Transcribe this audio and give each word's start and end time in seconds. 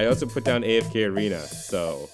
I 0.00 0.06
also 0.06 0.24
put 0.24 0.44
down 0.44 0.62
AFK 0.62 1.10
Arena, 1.10 1.42
so 1.42 2.08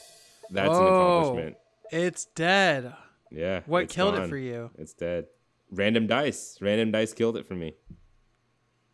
that's 0.50 0.68
an 0.70 0.74
Oh. 0.74 1.20
accomplishment. 1.20 1.56
It's 1.92 2.24
dead. 2.34 2.92
Yeah. 3.30 3.60
What 3.66 3.88
killed 3.88 4.16
it 4.16 4.28
for 4.28 4.36
you? 4.36 4.72
It's 4.76 4.92
dead. 4.92 5.28
Random 5.70 6.08
dice. 6.08 6.58
Random 6.60 6.90
dice 6.90 7.12
killed 7.12 7.36
it 7.36 7.46
for 7.46 7.54
me. 7.54 7.76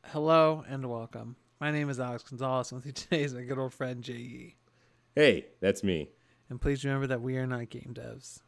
Hello 0.05 0.63
and 0.69 0.91
welcome. 0.91 1.37
My 1.59 1.71
name 1.71 1.89
is 1.89 1.99
Alex 2.01 2.23
Gonzalez, 2.25 2.71
and 2.71 2.81
with 2.81 2.87
you 2.87 2.93
today 2.93 3.23
is 3.23 3.33
my 3.33 3.41
good 3.45 3.59
old 3.59 3.73
friend 3.73 4.05
J.E. 4.05 4.57
Hey, 5.15 5.47
that's 5.63 5.83
me. 5.83 6.11
And 6.51 6.61
please 6.61 6.85
remember 6.85 7.07
that 7.07 7.23
we 7.23 7.39
are 7.39 7.47
not 7.47 7.71
game 7.71 7.95
devs. 7.95 8.43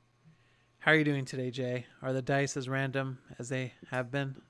How 0.80 0.92
are 0.92 0.96
you 0.96 1.04
doing 1.04 1.24
today, 1.24 1.50
Jay? 1.50 1.86
Are 2.02 2.12
the 2.12 2.20
dice 2.20 2.54
as 2.58 2.68
random 2.68 3.18
as 3.38 3.48
they 3.48 3.72
have 3.90 4.10
been? 4.10 4.42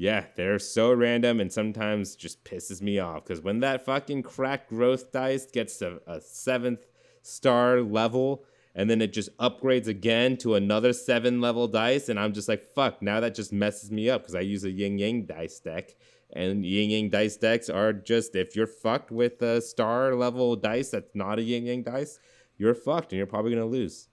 Yeah, 0.00 0.26
they're 0.36 0.60
so 0.60 0.92
random 0.92 1.40
and 1.40 1.52
sometimes 1.52 2.14
just 2.14 2.44
pisses 2.44 2.80
me 2.80 3.00
off 3.00 3.24
because 3.24 3.42
when 3.42 3.58
that 3.60 3.84
fucking 3.84 4.22
crack 4.22 4.68
growth 4.68 5.10
dice 5.10 5.46
gets 5.46 5.78
to 5.78 6.00
a 6.06 6.20
seventh 6.20 6.86
star 7.22 7.80
level 7.80 8.44
and 8.76 8.88
then 8.88 9.02
it 9.02 9.12
just 9.12 9.36
upgrades 9.38 9.88
again 9.88 10.36
to 10.36 10.54
another 10.54 10.92
seven 10.92 11.40
level 11.40 11.66
dice, 11.66 12.08
and 12.08 12.20
I'm 12.20 12.32
just 12.32 12.48
like, 12.48 12.72
fuck, 12.76 13.02
now 13.02 13.18
that 13.18 13.34
just 13.34 13.52
messes 13.52 13.90
me 13.90 14.08
up 14.08 14.22
because 14.22 14.36
I 14.36 14.40
use 14.40 14.62
a 14.62 14.70
yin 14.70 14.98
yang 14.98 15.26
dice 15.26 15.58
deck. 15.58 15.96
And 16.32 16.64
yin 16.64 16.90
yang 16.90 17.10
dice 17.10 17.36
decks 17.36 17.68
are 17.68 17.92
just, 17.92 18.36
if 18.36 18.54
you're 18.54 18.68
fucked 18.68 19.10
with 19.10 19.42
a 19.42 19.60
star 19.60 20.14
level 20.14 20.54
dice 20.54 20.90
that's 20.90 21.16
not 21.16 21.40
a 21.40 21.42
yin 21.42 21.66
yang 21.66 21.82
dice, 21.82 22.20
you're 22.56 22.76
fucked 22.76 23.10
and 23.10 23.16
you're 23.16 23.26
probably 23.26 23.50
going 23.50 23.68
to 23.68 23.68
lose. 23.68 24.06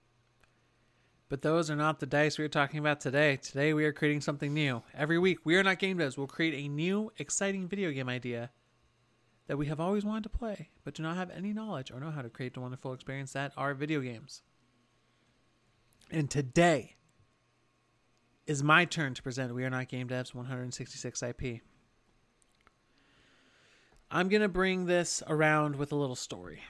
But 1.28 1.42
those 1.42 1.70
are 1.70 1.76
not 1.76 1.98
the 1.98 2.06
dice 2.06 2.38
we 2.38 2.44
are 2.44 2.48
talking 2.48 2.78
about 2.78 3.00
today. 3.00 3.36
Today 3.36 3.74
we 3.74 3.84
are 3.84 3.92
creating 3.92 4.20
something 4.20 4.54
new. 4.54 4.82
Every 4.94 5.18
week, 5.18 5.38
we 5.44 5.56
are 5.56 5.62
not 5.64 5.80
game 5.80 5.98
devs. 5.98 6.16
We'll 6.16 6.28
create 6.28 6.54
a 6.54 6.68
new, 6.68 7.12
exciting 7.18 7.66
video 7.66 7.90
game 7.90 8.08
idea 8.08 8.50
that 9.48 9.56
we 9.56 9.66
have 9.66 9.80
always 9.80 10.04
wanted 10.04 10.24
to 10.24 10.28
play, 10.28 10.70
but 10.84 10.94
do 10.94 11.02
not 11.02 11.16
have 11.16 11.30
any 11.30 11.52
knowledge 11.52 11.90
or 11.90 11.98
know 11.98 12.10
how 12.10 12.22
to 12.22 12.28
create 12.28 12.54
the 12.54 12.60
wonderful 12.60 12.92
experience 12.92 13.32
that 13.32 13.52
are 13.56 13.74
video 13.74 14.00
games. 14.00 14.42
And 16.10 16.30
today 16.30 16.94
is 18.46 18.62
my 18.62 18.84
turn 18.84 19.14
to 19.14 19.22
present 19.22 19.54
We 19.54 19.64
Are 19.64 19.70
Not 19.70 19.88
Game 19.88 20.08
Devs 20.08 20.32
166 20.32 21.22
IP. 21.22 21.60
I'm 24.08 24.28
going 24.28 24.42
to 24.42 24.48
bring 24.48 24.86
this 24.86 25.24
around 25.26 25.74
with 25.74 25.90
a 25.90 25.96
little 25.96 26.14
story. 26.14 26.62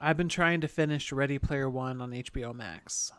I've 0.00 0.16
been 0.16 0.28
trying 0.28 0.60
to 0.62 0.68
finish 0.68 1.12
Ready 1.12 1.38
Player 1.38 1.70
One 1.70 2.00
on 2.00 2.10
HBO 2.10 2.52
Max. 2.52 3.12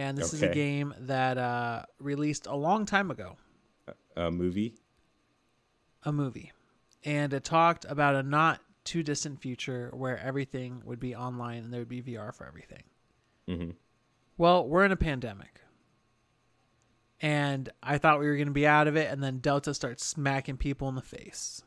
And 0.00 0.16
this 0.16 0.32
is 0.32 0.40
a 0.42 0.48
game 0.48 0.94
that 1.00 1.36
uh, 1.36 1.82
released 1.98 2.46
a 2.46 2.56
long 2.56 2.86
time 2.86 3.10
ago, 3.10 3.36
A 4.16 4.30
movie? 4.30 4.74
a 6.04 6.10
movie. 6.10 6.52
And 7.04 7.34
it 7.34 7.44
talked 7.44 7.84
about 7.86 8.14
a 8.14 8.22
not 8.22 8.62
too 8.84 9.02
distant 9.02 9.42
future 9.42 9.90
where 9.92 10.18
everything 10.18 10.80
would 10.86 11.00
be 11.00 11.14
online 11.14 11.64
and 11.64 11.70
there 11.72 11.80
would 11.82 11.88
be 11.90 12.00
VR 12.00 12.32
for 12.34 12.46
everything. 12.46 12.84
Mhm. 13.46 13.74
Well, 14.38 14.66
we're 14.66 14.86
in 14.86 14.92
a 14.92 14.96
pandemic. 14.96 15.60
And 17.20 17.68
I 17.82 17.98
thought 17.98 18.20
we 18.20 18.26
were 18.26 18.36
going 18.36 18.46
to 18.48 18.52
be 18.54 18.66
out 18.66 18.88
of 18.88 18.96
it, 18.96 19.10
and 19.12 19.22
then 19.22 19.40
Delta 19.40 19.74
starts 19.74 20.06
smacking 20.06 20.56
people 20.56 20.88
in 20.88 20.94
the 20.94 21.02
face. 21.02 21.62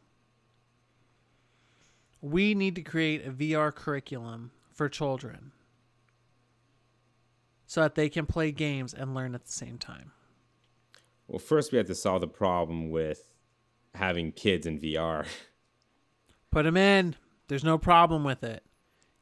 We 2.20 2.56
need 2.56 2.73
to 2.76 2.81
create 2.81 3.23
a 3.28 3.31
VR 3.31 3.72
curriculum 3.72 4.50
for 4.72 4.89
children 4.89 5.52
so 7.73 7.81
that 7.81 7.95
they 7.95 8.07
can 8.07 8.27
play 8.27 8.52
games 8.52 8.93
and 8.93 9.16
learn 9.16 9.33
at 9.33 9.45
the 9.45 9.52
same 9.52 9.79
time. 9.79 10.11
Well, 11.27 11.39
first 11.39 11.71
we 11.71 11.80
have 11.80 11.87
to 11.87 11.95
solve 11.95 12.21
the 12.21 12.27
problem 12.27 12.92
with 12.92 13.33
having 13.95 14.31
kids 14.31 14.67
in 14.67 14.80
VR. 14.80 15.25
Put 16.52 16.65
them 16.65 16.77
in. 16.77 17.15
There's 17.48 17.64
no 17.64 17.80
problem 17.80 18.23
with 18.23 18.43
it. 18.43 18.64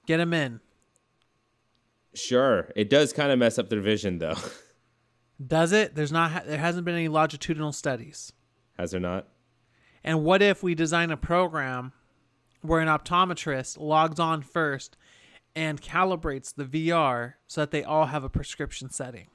Get 0.06 0.18
them 0.18 0.34
in. 0.34 0.60
Sure, 2.14 2.68
it 2.76 2.90
does 2.90 3.14
kind 3.14 3.32
of 3.32 3.40
mess 3.40 3.58
up 3.58 3.70
their 3.70 3.80
vision, 3.80 4.18
though. 4.18 4.36
Does 5.48 5.72
it? 5.72 5.96
There's 5.96 6.12
not. 6.12 6.46
There 6.46 6.58
hasn't 6.58 6.84
been 6.84 6.96
any 6.96 7.08
longitudinal 7.08 7.72
studies. 7.72 8.34
Has 8.78 8.92
there 8.92 9.00
not? 9.00 9.30
And 10.04 10.26
what 10.26 10.42
if 10.42 10.62
we 10.62 10.76
design 10.76 11.10
a 11.10 11.16
program 11.16 11.94
where 12.62 12.82
an 12.82 12.90
optometrist 12.90 13.80
logs 13.80 14.20
on 14.20 14.42
first 14.42 14.98
and 15.56 15.82
calibrates 15.82 16.54
the 16.54 16.66
VR 16.66 17.34
so 17.48 17.62
that 17.62 17.72
they 17.72 17.84
all 17.84 18.08
have 18.08 18.24
a 18.24 18.30
prescription 18.30 18.90
setting? 18.90 19.28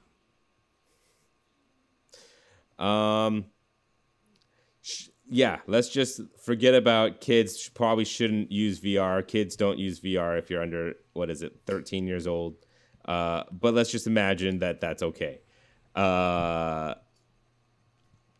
Um, 2.79 3.45
sh- 4.81 5.09
yeah, 5.29 5.59
let's 5.67 5.89
just 5.89 6.21
forget 6.43 6.73
about 6.73 7.21
kids. 7.21 7.59
Sh- 7.59 7.69
Probably 7.73 8.05
shouldn't 8.05 8.51
use 8.51 8.79
VR. 8.79 9.25
Kids 9.25 9.55
don't 9.55 9.79
use 9.79 9.99
VR 9.99 10.37
if 10.37 10.49
you're 10.49 10.61
under 10.61 10.93
what 11.13 11.29
is 11.29 11.41
it, 11.41 11.59
13 11.65 12.07
years 12.07 12.27
old. 12.27 12.55
Uh, 13.05 13.43
but 13.51 13.73
let's 13.73 13.91
just 13.91 14.05
imagine 14.05 14.59
that 14.59 14.81
that's 14.81 15.01
okay. 15.01 15.39
Uh, 15.95 16.93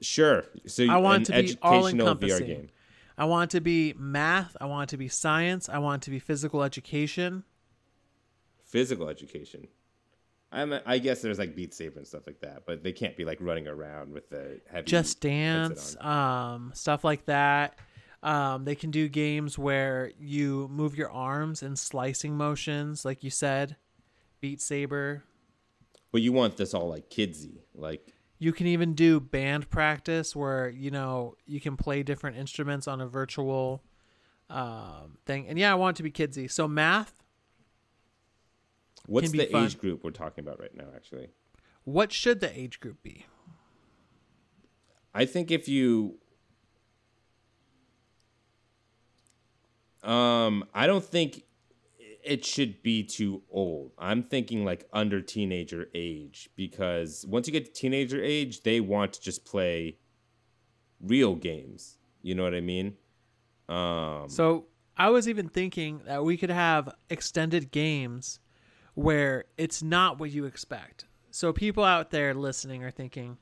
sure. 0.01 0.43
So 0.67 0.85
I 0.89 0.97
want 0.97 1.17
an 1.17 1.23
to 1.25 1.31
be 1.31 1.37
educational 1.39 2.15
VR 2.15 2.45
game. 2.45 2.69
I 3.17 3.25
want 3.25 3.51
to 3.51 3.61
be 3.61 3.95
math. 3.97 4.55
I 4.61 4.65
want 4.65 4.89
it 4.89 4.91
to 4.91 4.97
be 4.97 5.07
science. 5.07 5.69
I 5.69 5.79
want 5.79 6.03
it 6.03 6.05
to 6.05 6.11
be 6.11 6.19
physical 6.19 6.61
education. 6.61 7.43
Physical 8.67 9.09
education. 9.09 9.67
I'm, 10.51 10.73
I 10.85 10.97
guess 10.99 11.21
there's 11.21 11.39
like 11.39 11.55
Beat 11.55 11.73
Saber 11.73 11.97
and 11.97 12.07
stuff 12.07 12.25
like 12.25 12.39
that, 12.39 12.63
but 12.65 12.83
they 12.83 12.93
can't 12.93 13.17
be 13.17 13.25
like 13.25 13.39
running 13.41 13.67
around 13.67 14.13
with 14.13 14.29
the 14.29 14.61
heavy 14.71 14.85
Just 14.85 15.19
Dance, 15.19 15.97
um, 15.99 16.71
stuff 16.73 17.03
like 17.03 17.25
that. 17.25 17.77
Um, 18.23 18.63
they 18.63 18.75
can 18.75 18.89
do 18.89 19.09
games 19.09 19.57
where 19.57 20.11
you 20.19 20.67
move 20.71 20.95
your 20.95 21.11
arms 21.11 21.63
in 21.63 21.75
slicing 21.75 22.35
motions, 22.35 23.03
like 23.03 23.23
you 23.23 23.29
said. 23.29 23.75
Beat 24.39 24.61
Saber. 24.61 25.23
But 26.11 26.21
you 26.21 26.31
want 26.31 26.57
this 26.57 26.73
all 26.73 26.87
like 26.87 27.09
kidsy, 27.09 27.59
like 27.75 28.13
You 28.39 28.53
can 28.53 28.67
even 28.67 28.93
do 28.93 29.19
band 29.19 29.69
practice 29.69 30.35
where 30.35 30.69
you 30.69 30.91
know 30.91 31.35
you 31.45 31.59
can 31.59 31.75
play 31.75 32.03
different 32.03 32.37
instruments 32.37 32.87
on 32.87 33.01
a 33.01 33.07
virtual 33.07 33.83
um, 34.49 35.17
thing. 35.25 35.47
And 35.47 35.59
yeah, 35.59 35.71
I 35.71 35.75
want 35.75 35.95
it 35.95 35.97
to 35.97 36.03
be 36.03 36.11
kidsy. 36.11 36.49
So 36.49 36.67
math. 36.67 37.13
What's 39.07 39.31
the 39.31 39.47
fun. 39.47 39.65
age 39.65 39.79
group 39.79 40.03
we're 40.03 40.11
talking 40.11 40.43
about 40.45 40.59
right 40.59 40.75
now? 40.75 40.85
Actually, 40.95 41.29
What 41.83 42.11
should 42.11 42.39
the 42.39 42.57
age 42.57 42.79
group 42.79 43.01
be? 43.01 43.25
I 45.13 45.25
think 45.25 45.49
if 45.49 45.67
you, 45.67 46.19
um, 50.03 50.63
I 50.75 50.85
don't 50.85 51.03
think 51.03 51.43
it 52.23 52.45
should 52.45 52.83
be 52.83 53.03
too 53.03 53.41
old. 53.49 53.93
I'm 53.97 54.21
thinking 54.21 54.65
like 54.65 54.87
under 54.93 55.21
teenager 55.21 55.87
age 55.95 56.49
because 56.55 57.25
once 57.27 57.47
you 57.47 57.53
get 57.53 57.65
to 57.65 57.71
teenager 57.71 58.21
age, 58.21 58.61
they 58.63 58.79
want 58.79 59.13
to 59.13 59.21
just 59.21 59.45
play 59.45 59.97
real 61.01 61.35
games. 61.35 61.97
You 62.21 62.35
know 62.35 62.43
what 62.43 62.53
I 62.53 62.61
mean? 62.61 62.95
Um, 63.69 64.29
So 64.29 64.65
I 64.97 65.09
was 65.09 65.27
even 65.29 65.47
thinking 65.49 66.01
that 66.05 66.23
we 66.23 66.37
could 66.37 66.49
have 66.49 66.93
extended 67.09 67.71
games 67.71 68.39
where 68.97 69.45
it's 69.59 69.83
not 69.83 70.19
what 70.19 70.31
you 70.31 70.45
expect. 70.45 71.05
So 71.29 71.53
people 71.53 71.83
out 71.83 72.09
there 72.09 72.33
listening 72.33 72.83
are 72.83 72.89
thinking, 72.89 73.37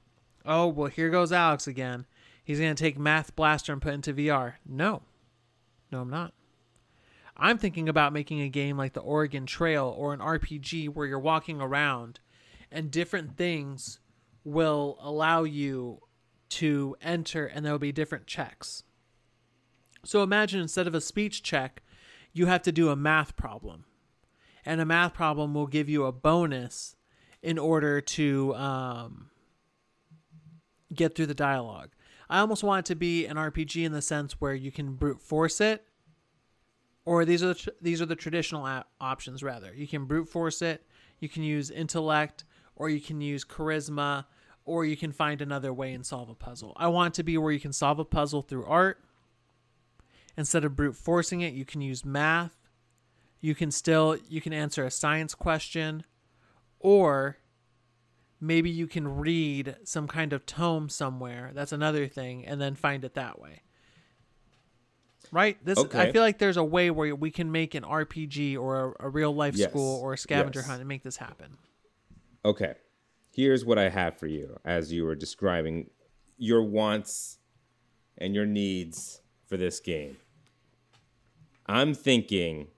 "Oh, 0.46 0.68
well, 0.68 0.90
here 0.90 1.10
goes 1.10 1.32
Alex 1.32 1.66
again. 1.66 2.06
He's 2.44 2.60
going 2.60 2.76
to 2.76 2.84
take 2.84 3.00
Math 3.00 3.38
Blaster 3.38 3.72
and 3.72 3.82
put 3.82 3.94
into 3.94 4.14
VR." 4.14 4.56
No, 4.66 5.04
no, 5.94 6.02
I'm 6.02 6.10
not. 6.10 6.34
I'm 7.38 7.58
thinking 7.58 7.88
about 7.88 8.12
making 8.12 8.42
a 8.42 8.50
game 8.50 8.78
like 8.78 8.92
the 8.92 9.00
Oregon 9.00 9.46
Trail 9.46 9.94
or 9.98 10.14
an 10.14 10.20
RPG 10.20 10.90
where 10.90 11.08
you're 11.08 11.18
walking 11.18 11.62
around 11.62 12.20
and 12.70 12.92
different 12.92 13.38
things 13.38 14.00
will 14.44 14.98
allow 15.00 15.44
you 15.44 16.02
to 16.50 16.98
enter 17.02 17.46
and 17.46 17.66
there 17.66 17.72
will 17.72 17.80
be 17.80 17.94
different 17.94 18.28
checks. 18.28 18.84
So 20.04 20.22
imagine 20.22 20.60
instead 20.60 20.86
of 20.86 20.96
a 20.96 21.02
speech 21.02 21.44
check, 21.44 21.82
you 22.34 22.48
have 22.48 22.62
to 22.64 22.74
do 22.74 22.90
a 22.90 22.96
math 22.98 23.38
problem. 23.38 23.86
And 24.66 24.82
a 24.82 24.86
math 24.86 25.14
problem 25.14 25.54
will 25.54 25.68
give 25.68 25.88
you 25.88 26.06
a 26.06 26.12
bonus 26.12 26.96
in 27.44 27.60
order 27.60 28.02
to 28.02 28.56
um, 28.56 29.30
get 30.94 31.16
through 31.16 31.28
the 31.28 31.36
dialogue. 31.36 31.92
I 32.30 32.40
almost 32.40 32.64
want 32.64 32.86
it 32.86 32.90
to 32.92 32.96
be 32.96 33.28
an 33.28 33.38
RPG 33.38 33.86
in 33.86 33.92
the 33.92 34.02
sense 34.02 34.42
where 34.42 34.56
you 34.56 34.72
can 34.72 34.94
brute 34.94 35.22
force 35.22 35.62
it, 35.62 35.86
or 37.06 37.24
these 37.24 37.44
are 37.44 37.50
the 37.50 37.56
tr- 37.56 37.70
these 37.80 38.02
are 38.02 38.08
the 38.08 38.16
traditional 38.16 38.66
a- 38.66 38.86
options. 39.00 39.44
Rather, 39.44 39.72
you 39.76 39.88
can 39.88 40.06
brute 40.06 40.28
force 40.28 40.64
it, 40.64 40.84
you 41.20 41.30
can 41.30 41.44
use 41.44 41.70
intellect, 41.70 42.44
or 42.76 42.90
you 42.90 43.00
can 43.00 43.22
use 43.22 43.46
charisma, 43.46 44.26
or 44.66 44.86
you 44.86 44.98
can 44.98 45.12
find 45.12 45.42
another 45.42 45.72
way 45.72 45.94
and 45.94 46.04
solve 46.04 46.30
a 46.30 46.34
puzzle. 46.34 46.74
I 46.78 46.88
want 46.88 47.14
it 47.14 47.18
to 47.18 47.24
be 47.24 47.38
where 47.38 47.52
you 47.52 47.60
can 47.60 47.74
solve 47.74 48.00
a 48.00 48.06
puzzle 48.06 48.42
through 48.42 48.66
art. 48.66 49.04
Instead 50.36 50.66
of 50.66 50.76
brute 50.76 50.96
forcing 50.96 51.42
it, 51.42 51.54
you 51.54 51.64
can 51.64 51.82
use 51.82 52.04
math. 52.04 52.58
You 53.46 53.54
can 53.54 53.70
still 53.70 54.18
you 54.28 54.42
can 54.42 54.54
answer 54.54 54.84
a 54.86 54.90
science 54.90 55.36
question, 55.36 56.04
or 56.80 57.38
maybe 58.42 58.72
you 58.72 58.88
can 58.88 59.08
read 59.08 59.76
some 59.84 60.08
kind 60.08 60.34
of 60.34 60.48
tome 60.48 60.90
somewhere. 60.90 61.52
That's 61.54 61.72
another 61.72 62.08
thing, 62.08 62.44
and 62.44 62.60
then 62.60 62.74
find 62.74 63.06
it 63.06 63.14
that 63.14 63.40
way. 63.40 63.62
right? 65.32 65.64
This 65.64 65.78
Okay. 65.78 66.00
I 66.10 66.12
feel 66.12 66.24
like 66.24 66.40
there's 66.40 66.58
a 66.58 66.64
way 66.64 66.90
where 66.90 67.16
we 67.16 67.30
can 67.30 67.52
make 67.52 67.76
an 67.76 67.84
RPG 67.84 68.58
or 68.58 68.96
a, 69.00 69.06
a 69.08 69.10
real 69.10 69.34
life 69.36 69.56
Yes. 69.56 69.70
school 69.70 70.00
or 70.02 70.14
a 70.14 70.18
scavenger 70.18 70.62
Yes. 70.62 70.68
hunt 70.68 70.80
and 70.80 70.88
make 70.88 71.04
this 71.04 71.18
happen. 71.18 71.58
Okay. 72.44 72.74
Here's 73.32 73.64
what 73.64 73.78
I 73.78 73.90
have 73.90 74.18
for 74.18 74.26
you 74.26 74.58
as 74.66 74.92
you 74.92 75.04
were 75.04 75.14
describing 75.16 75.92
your 76.38 76.64
wants 76.64 77.38
and 78.18 78.34
your 78.34 78.48
needs 78.48 79.22
for 79.46 79.56
this 79.58 79.80
game. 79.80 80.18
I'm 81.68 81.94
thinking 81.94 82.70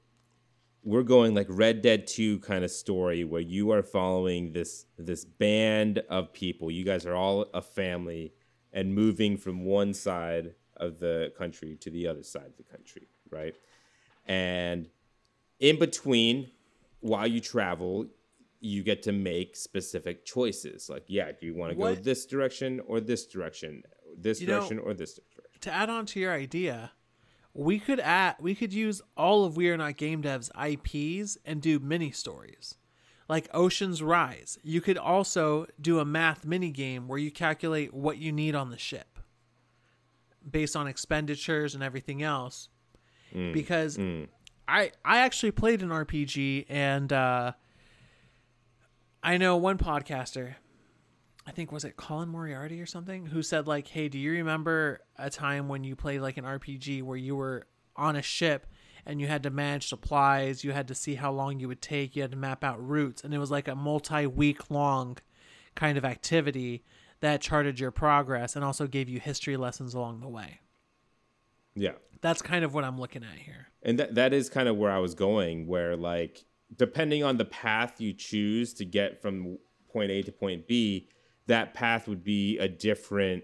we're 0.88 1.04
going 1.04 1.36
like 1.36 1.48
Red 1.50 1.81
Dead 1.81 2.07
2 2.07 2.39
kind 2.39 2.63
of 2.63 2.72
story 2.72 3.25
where 3.25 3.42
you 3.42 3.72
are 3.72 3.84
following 3.84 4.54
this 4.54 4.86
this 4.98 5.25
band 5.25 6.01
of 6.10 6.31
people. 6.31 6.72
You 6.72 6.86
guys 6.86 7.06
are 7.06 7.13
all 7.13 7.48
a 7.54 7.62
family 7.62 8.34
and 8.72 8.95
moving 8.95 9.36
from 9.36 9.66
one 9.66 9.94
side 9.94 10.56
of 10.78 11.00
the 11.00 11.34
country 11.38 11.75
to 11.81 11.89
the 11.89 12.07
other 12.07 12.24
side 12.24 12.45
of 12.45 12.56
the 12.56 12.63
country, 12.63 13.10
right? 13.30 13.54
And 14.25 14.88
in 15.60 15.78
between 15.78 16.51
while 17.01 17.28
you 17.28 17.42
travel, 17.42 18.06
you 18.62 18.81
get 18.81 19.04
to 19.04 19.12
make 19.12 19.57
specific 19.57 20.24
choices. 20.24 20.89
Like, 20.89 21.04
yeah, 21.07 21.34
do 21.38 21.45
you 21.48 21.54
want 21.54 21.74
to 21.74 21.78
go 21.78 21.95
this 21.95 22.25
direction 22.25 22.80
or 22.88 23.01
this 23.01 23.25
direction? 23.25 23.84
This 24.18 24.39
You 24.39 24.48
know- 24.48 24.54
direction 24.60 24.80
or 24.80 24.94
this 24.94 25.16
direction? 25.16 25.44
To 25.62 25.72
add 25.74 25.89
on 25.89 26.06
to 26.07 26.19
your 26.19 26.31
idea, 26.31 26.94
we 27.57 27.80
could 27.80 28.00
add 28.00 28.36
we 28.39 28.54
could 28.56 28.71
use 28.71 29.01
all 29.18 29.44
of 29.44 29.57
We 29.57 29.69
Are 29.69 29.77
Not 29.77 29.98
Game 29.98 30.21
Dev's 30.21 30.50
IPs 30.57 31.38
and 31.44 31.62
do 31.62 31.80
mini 31.80 32.12
stories. 32.12 32.75
Like 33.27 33.50
Ocean's 33.54 34.01
Rise. 34.01 34.57
You 34.63 34.80
could 34.80 34.98
also 34.98 35.65
do 35.81 36.00
a 36.00 36.06
math 36.06 36.45
mini 36.45 36.71
game 36.71 37.07
where 37.09 37.18
you 37.19 37.30
calculate 37.31 37.94
what 37.94 38.18
you 38.19 38.31
need 38.31 38.56
on 38.56 38.69
the 38.69 38.77
ship 38.77 39.19
based 40.50 40.77
on 40.77 40.88
expenditures 40.88 41.74
and 41.75 41.83
everything 41.83 42.24
else. 42.24 42.69
because 43.51 43.98
I 44.68 44.92
I 45.03 45.18
actually 45.19 45.51
played 45.51 45.81
an 45.81 45.89
RPG 45.89 46.68
and 46.69 47.12
uh, 47.12 47.51
I 49.24 49.38
know 49.38 49.57
one 49.57 49.77
podcaster, 49.77 50.56
I 51.47 51.51
think 51.51 51.71
was 51.71 51.85
it 51.85 51.95
Colin 51.95 52.27
Moriarty 52.27 52.81
or 52.81 52.85
something, 52.85 53.25
who 53.25 53.41
said 53.41 53.67
like, 53.67 53.88
"Hey, 53.88 54.09
do 54.09 54.19
you 54.19 54.33
remember 54.33 54.99
a 55.17 55.29
time 55.29 55.69
when 55.69 55.85
you 55.85 55.95
played 55.95 56.19
like 56.19 56.35
an 56.38 56.44
RPG 56.44 57.01
where 57.03 57.17
you 57.17 57.38
were 57.38 57.67
on 57.95 58.17
a 58.17 58.21
ship 58.21 58.67
and 59.05 59.21
you 59.21 59.27
had 59.27 59.44
to 59.44 59.49
manage 59.49 59.88
supplies, 59.88 60.65
you 60.65 60.73
had 60.73 60.89
to 60.89 60.94
see 60.94 61.15
how 61.15 61.31
long 61.31 61.61
you 61.61 61.69
would 61.69 61.81
take, 61.81 62.17
you 62.17 62.21
had 62.21 62.31
to 62.31 62.38
map 62.38 62.65
out 62.65 62.85
routes, 62.85 63.23
and 63.23 63.33
it 63.33 63.38
was 63.38 63.49
like 63.49 63.69
a 63.69 63.75
multi-week 63.75 64.69
long 64.69 65.17
kind 65.73 65.97
of 65.97 66.03
activity 66.03 66.83
that 67.21 67.39
charted 67.39 67.79
your 67.79 67.91
progress 67.91 68.57
and 68.57 68.65
also 68.65 68.85
gave 68.85 69.07
you 69.07 69.19
history 69.19 69.55
lessons 69.55 69.93
along 69.93 70.19
the 70.19 70.27
way." 70.27 70.59
Yeah. 71.75 71.93
That's 72.19 72.41
kind 72.41 72.65
of 72.65 72.73
what 72.73 72.83
I'm 72.83 73.00
looking 73.00 73.23
at 73.23 73.38
here. 73.38 73.67
And 73.83 73.97
that 74.00 74.15
that 74.15 74.33
is 74.33 74.50
kind 74.50 74.67
of 74.67 74.75
where 74.75 74.91
I 74.91 75.00
was 75.00 75.15
going, 75.15 75.65
where 75.65 75.95
like 75.95 76.43
depending 76.75 77.23
on 77.23 77.38
the 77.38 77.45
path 77.45 78.01
you 78.01 78.11
choose 78.11 78.73
to 78.73 78.83
get 78.83 79.21
from 79.21 79.59
point 79.88 80.11
A 80.11 80.21
to 80.23 80.31
point 80.33 80.67
B, 80.67 81.07
that 81.47 81.73
path 81.73 82.07
would 82.07 82.23
be 82.23 82.57
a 82.59 82.67
different 82.67 83.44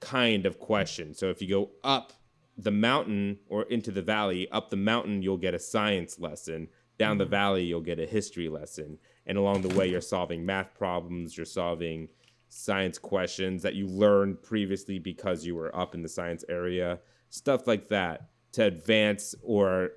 kind 0.00 0.44
of 0.46 0.58
question. 0.58 1.14
So 1.14 1.30
if 1.30 1.40
you 1.40 1.48
go 1.48 1.70
up 1.82 2.12
the 2.58 2.70
mountain 2.70 3.38
or 3.48 3.62
into 3.64 3.90
the 3.90 4.02
valley, 4.02 4.50
up 4.50 4.70
the 4.70 4.76
mountain 4.76 5.22
you'll 5.22 5.38
get 5.38 5.54
a 5.54 5.58
science 5.58 6.18
lesson, 6.18 6.68
down 6.98 7.18
the 7.18 7.24
mm-hmm. 7.24 7.30
valley 7.30 7.64
you'll 7.64 7.80
get 7.80 7.98
a 7.98 8.06
history 8.06 8.48
lesson, 8.48 8.98
and 9.26 9.38
along 9.38 9.62
the 9.62 9.74
way 9.74 9.88
you're 9.88 10.00
solving 10.00 10.44
math 10.44 10.74
problems, 10.74 11.36
you're 11.36 11.46
solving 11.46 12.08
science 12.48 12.98
questions 12.98 13.62
that 13.62 13.74
you 13.74 13.86
learned 13.86 14.42
previously 14.42 14.98
because 14.98 15.46
you 15.46 15.54
were 15.54 15.74
up 15.74 15.94
in 15.94 16.02
the 16.02 16.08
science 16.08 16.44
area, 16.48 17.00
stuff 17.30 17.66
like 17.66 17.88
that 17.88 18.28
to 18.52 18.64
advance 18.64 19.34
or 19.42 19.92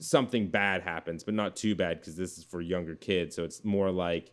something 0.00 0.48
bad 0.48 0.82
happens, 0.82 1.22
but 1.22 1.34
not 1.34 1.54
too 1.54 1.74
bad 1.74 2.00
because 2.00 2.16
this 2.16 2.38
is 2.38 2.44
for 2.44 2.60
younger 2.60 2.96
kids. 2.96 3.36
So 3.36 3.44
it's 3.44 3.64
more 3.64 3.90
like 3.90 4.32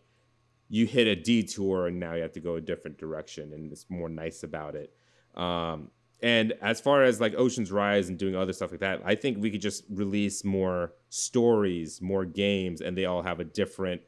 you 0.73 0.87
hit 0.87 1.05
a 1.05 1.15
detour 1.15 1.85
and 1.85 1.99
now 1.99 2.15
you 2.15 2.23
have 2.23 2.31
to 2.31 2.39
go 2.39 2.55
a 2.55 2.61
different 2.61 2.97
direction 2.97 3.53
and 3.53 3.71
it's 3.71 3.85
more 3.91 4.09
nice 4.09 4.41
about 4.41 4.73
it. 4.73 4.91
Um, 5.35 5.91
and 6.19 6.53
as 6.63 6.81
far 6.81 7.03
as 7.03 7.21
like 7.21 7.35
Ocean's 7.35 7.71
Rise 7.71 8.09
and 8.09 8.17
doing 8.17 8.35
other 8.35 8.53
stuff 8.53 8.71
like 8.71 8.79
that, 8.79 8.99
I 9.05 9.13
think 9.13 9.37
we 9.39 9.51
could 9.51 9.61
just 9.61 9.83
release 9.91 10.43
more 10.43 10.93
stories, 11.09 12.01
more 12.01 12.25
games, 12.25 12.81
and 12.81 12.97
they 12.97 13.05
all 13.05 13.21
have 13.21 13.39
a 13.39 13.43
different 13.43 14.01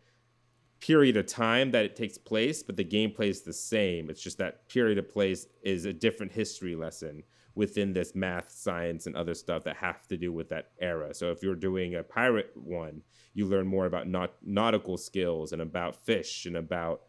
period 0.79 1.17
of 1.17 1.27
time 1.27 1.69
that 1.69 1.85
it 1.85 1.95
takes 1.95 2.17
place, 2.17 2.63
but 2.63 2.77
the 2.77 2.83
gameplay 2.83 3.29
is 3.29 3.43
the 3.43 3.53
same. 3.53 4.09
It's 4.09 4.21
just 4.21 4.39
that 4.39 4.67
period 4.67 4.97
of 4.97 5.07
place 5.07 5.45
is 5.61 5.85
a 5.85 5.93
different 5.93 6.31
history 6.31 6.73
lesson 6.73 7.21
within 7.55 7.93
this 7.93 8.13
math, 8.15 8.51
science, 8.51 9.07
and 9.07 9.15
other 9.15 9.33
stuff 9.33 9.63
that 9.63 9.77
have 9.77 10.07
to 10.07 10.17
do 10.17 10.31
with 10.31 10.49
that 10.49 10.71
era. 10.79 11.13
So 11.13 11.31
if 11.31 11.41
you're 11.41 11.55
doing 11.55 11.95
a 11.95 12.03
pirate 12.03 12.51
one, 12.53 13.01
you 13.33 13.45
learn 13.45 13.65
more 13.65 13.85
about 13.85 14.07
naut- 14.07 14.35
nautical 14.43 14.97
skills 14.97 15.53
and 15.53 15.61
about 15.61 16.05
fish 16.05 16.45
and 16.45 16.57
about 16.57 17.01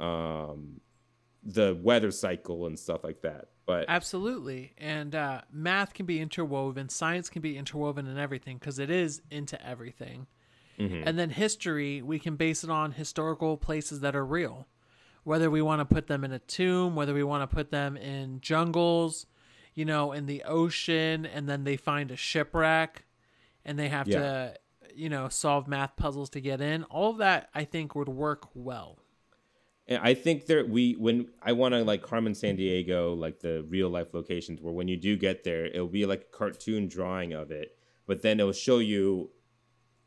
um, 0.00 0.80
the 1.44 1.78
weather 1.82 2.10
cycle 2.10 2.66
and 2.66 2.78
stuff 2.78 3.04
like 3.04 3.20
that. 3.22 3.48
But 3.66 3.84
Absolutely. 3.88 4.72
And 4.78 5.14
uh, 5.14 5.42
math 5.52 5.94
can 5.94 6.06
be 6.06 6.18
interwoven, 6.18 6.88
science 6.88 7.28
can 7.28 7.42
be 7.42 7.56
interwoven 7.56 8.06
in 8.06 8.18
everything 8.18 8.56
because 8.58 8.78
it 8.78 8.90
is 8.90 9.22
into 9.30 9.64
everything. 9.64 10.26
And 11.06 11.18
then 11.18 11.28
history, 11.28 12.00
we 12.00 12.18
can 12.18 12.36
base 12.36 12.64
it 12.64 12.70
on 12.70 12.92
historical 12.92 13.58
places 13.58 14.00
that 14.00 14.16
are 14.16 14.24
real. 14.24 14.66
Whether 15.24 15.50
we 15.50 15.60
want 15.60 15.80
to 15.80 15.84
put 15.84 16.06
them 16.06 16.24
in 16.24 16.32
a 16.32 16.38
tomb, 16.38 16.96
whether 16.96 17.12
we 17.12 17.22
want 17.22 17.42
to 17.42 17.54
put 17.54 17.70
them 17.70 17.98
in 17.98 18.40
jungles, 18.40 19.26
you 19.74 19.84
know, 19.84 20.12
in 20.12 20.26
the 20.26 20.42
ocean, 20.44 21.24
and 21.26 21.48
then 21.48 21.64
they 21.64 21.76
find 21.76 22.10
a 22.10 22.16
shipwreck 22.16 23.04
and 23.64 23.78
they 23.78 23.88
have 23.88 24.08
Yeah. 24.08 24.18
to, 24.18 24.54
you 24.94 25.08
know, 25.08 25.28
solve 25.28 25.68
math 25.68 25.96
puzzles 25.96 26.30
to 26.30 26.40
get 26.40 26.60
in. 26.60 26.84
All 26.84 27.10
of 27.10 27.18
that, 27.18 27.50
I 27.54 27.64
think, 27.64 27.94
would 27.94 28.08
work 28.08 28.48
well. 28.54 28.98
And 29.86 30.00
I 30.02 30.14
think 30.14 30.46
there 30.46 30.64
we 30.64 30.92
when 30.92 31.28
I 31.42 31.52
want 31.52 31.74
to 31.74 31.82
like 31.82 32.02
Carmen 32.02 32.32
Sandiego, 32.32 33.18
like 33.18 33.40
the 33.40 33.64
real 33.68 33.88
life 33.88 34.14
locations 34.14 34.60
where 34.60 34.72
when 34.72 34.86
you 34.86 34.96
do 34.96 35.16
get 35.16 35.42
there, 35.42 35.66
it'll 35.66 35.88
be 35.88 36.06
like 36.06 36.20
a 36.32 36.36
cartoon 36.36 36.86
drawing 36.86 37.32
of 37.32 37.50
it, 37.50 37.76
but 38.06 38.22
then 38.22 38.38
it'll 38.38 38.52
show 38.52 38.78
you 38.78 39.30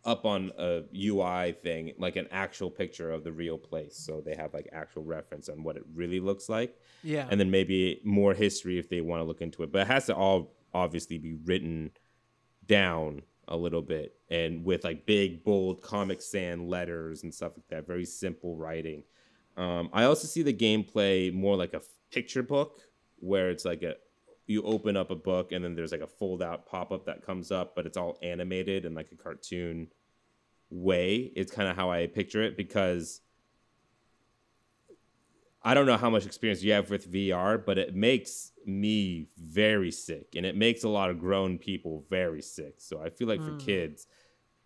up 0.05 0.25
on 0.25 0.51
a 0.57 0.83
UI 0.95 1.53
thing 1.53 1.93
like 1.97 2.15
an 2.17 2.27
actual 2.31 2.69
picture 2.69 3.11
of 3.11 3.23
the 3.23 3.31
real 3.31 3.57
place, 3.57 3.95
so 3.97 4.21
they 4.21 4.35
have 4.35 4.53
like 4.53 4.67
actual 4.73 5.03
reference 5.03 5.47
on 5.49 5.63
what 5.63 5.77
it 5.77 5.83
really 5.93 6.19
looks 6.19 6.49
like, 6.49 6.77
Yeah. 7.03 7.27
and 7.31 7.39
then 7.39 7.49
maybe 7.49 8.01
more 8.03 8.33
history 8.33 8.77
if 8.79 8.89
they 8.89 9.01
want 9.01 9.21
to 9.21 9.23
look 9.23 9.41
into 9.41 9.63
it. 9.63 9.71
But 9.71 9.83
it 9.83 9.87
has 9.87 10.05
to 10.07 10.15
all 10.15 10.55
obviously 10.73 11.17
be 11.17 11.35
written 11.45 11.91
down 12.67 13.21
a 13.49 13.57
little 13.57 13.81
bit 13.81 14.15
and 14.29 14.63
with 14.63 14.83
like 14.85 15.05
big 15.05 15.43
bold 15.43 15.81
comic 15.81 16.21
sans 16.21 16.61
letters 16.69 17.23
and 17.23 17.33
stuff 17.33 17.51
like 17.57 17.67
that 17.67 17.85
very 17.85 18.05
simple 18.05 18.55
writing 18.55 19.03
um, 19.57 19.89
i 19.91 20.05
also 20.05 20.25
see 20.27 20.41
the 20.41 20.53
gameplay 20.53 21.31
more 21.33 21.57
like 21.57 21.73
a 21.73 21.81
picture 22.09 22.41
book 22.41 22.79
where 23.19 23.49
it's 23.49 23.65
like 23.65 23.83
a 23.83 23.95
you 24.45 24.61
open 24.63 24.97
up 24.97 25.09
a 25.11 25.15
book 25.15 25.51
and 25.51 25.63
then 25.63 25.75
there's 25.75 25.91
like 25.91 26.01
a 26.01 26.07
fold 26.07 26.41
out 26.41 26.65
pop-up 26.65 27.05
that 27.05 27.25
comes 27.25 27.51
up 27.51 27.75
but 27.75 27.85
it's 27.85 27.97
all 27.97 28.17
animated 28.21 28.85
in 28.85 28.93
like 28.93 29.11
a 29.11 29.15
cartoon 29.15 29.87
way 30.69 31.31
it's 31.35 31.51
kind 31.51 31.69
of 31.69 31.75
how 31.75 31.91
i 31.91 32.07
picture 32.07 32.41
it 32.41 32.57
because 32.57 33.21
I 35.65 35.73
don't 35.73 35.85
know 35.85 35.97
how 35.97 36.09
much 36.09 36.25
experience 36.25 36.61
you 36.61 36.73
have 36.73 36.89
with 36.89 37.11
VR, 37.11 37.63
but 37.63 37.77
it 37.77 37.95
makes 37.95 38.51
me 38.65 39.29
very 39.37 39.91
sick 39.91 40.33
and 40.35 40.45
it 40.45 40.57
makes 40.57 40.83
a 40.83 40.89
lot 40.89 41.09
of 41.09 41.19
grown 41.19 41.57
people 41.57 42.05
very 42.09 42.41
sick. 42.41 42.75
So 42.79 43.01
I 43.01 43.09
feel 43.09 43.29
like 43.29 43.39
for 43.39 43.51
hmm. 43.51 43.59
kids, 43.59 44.07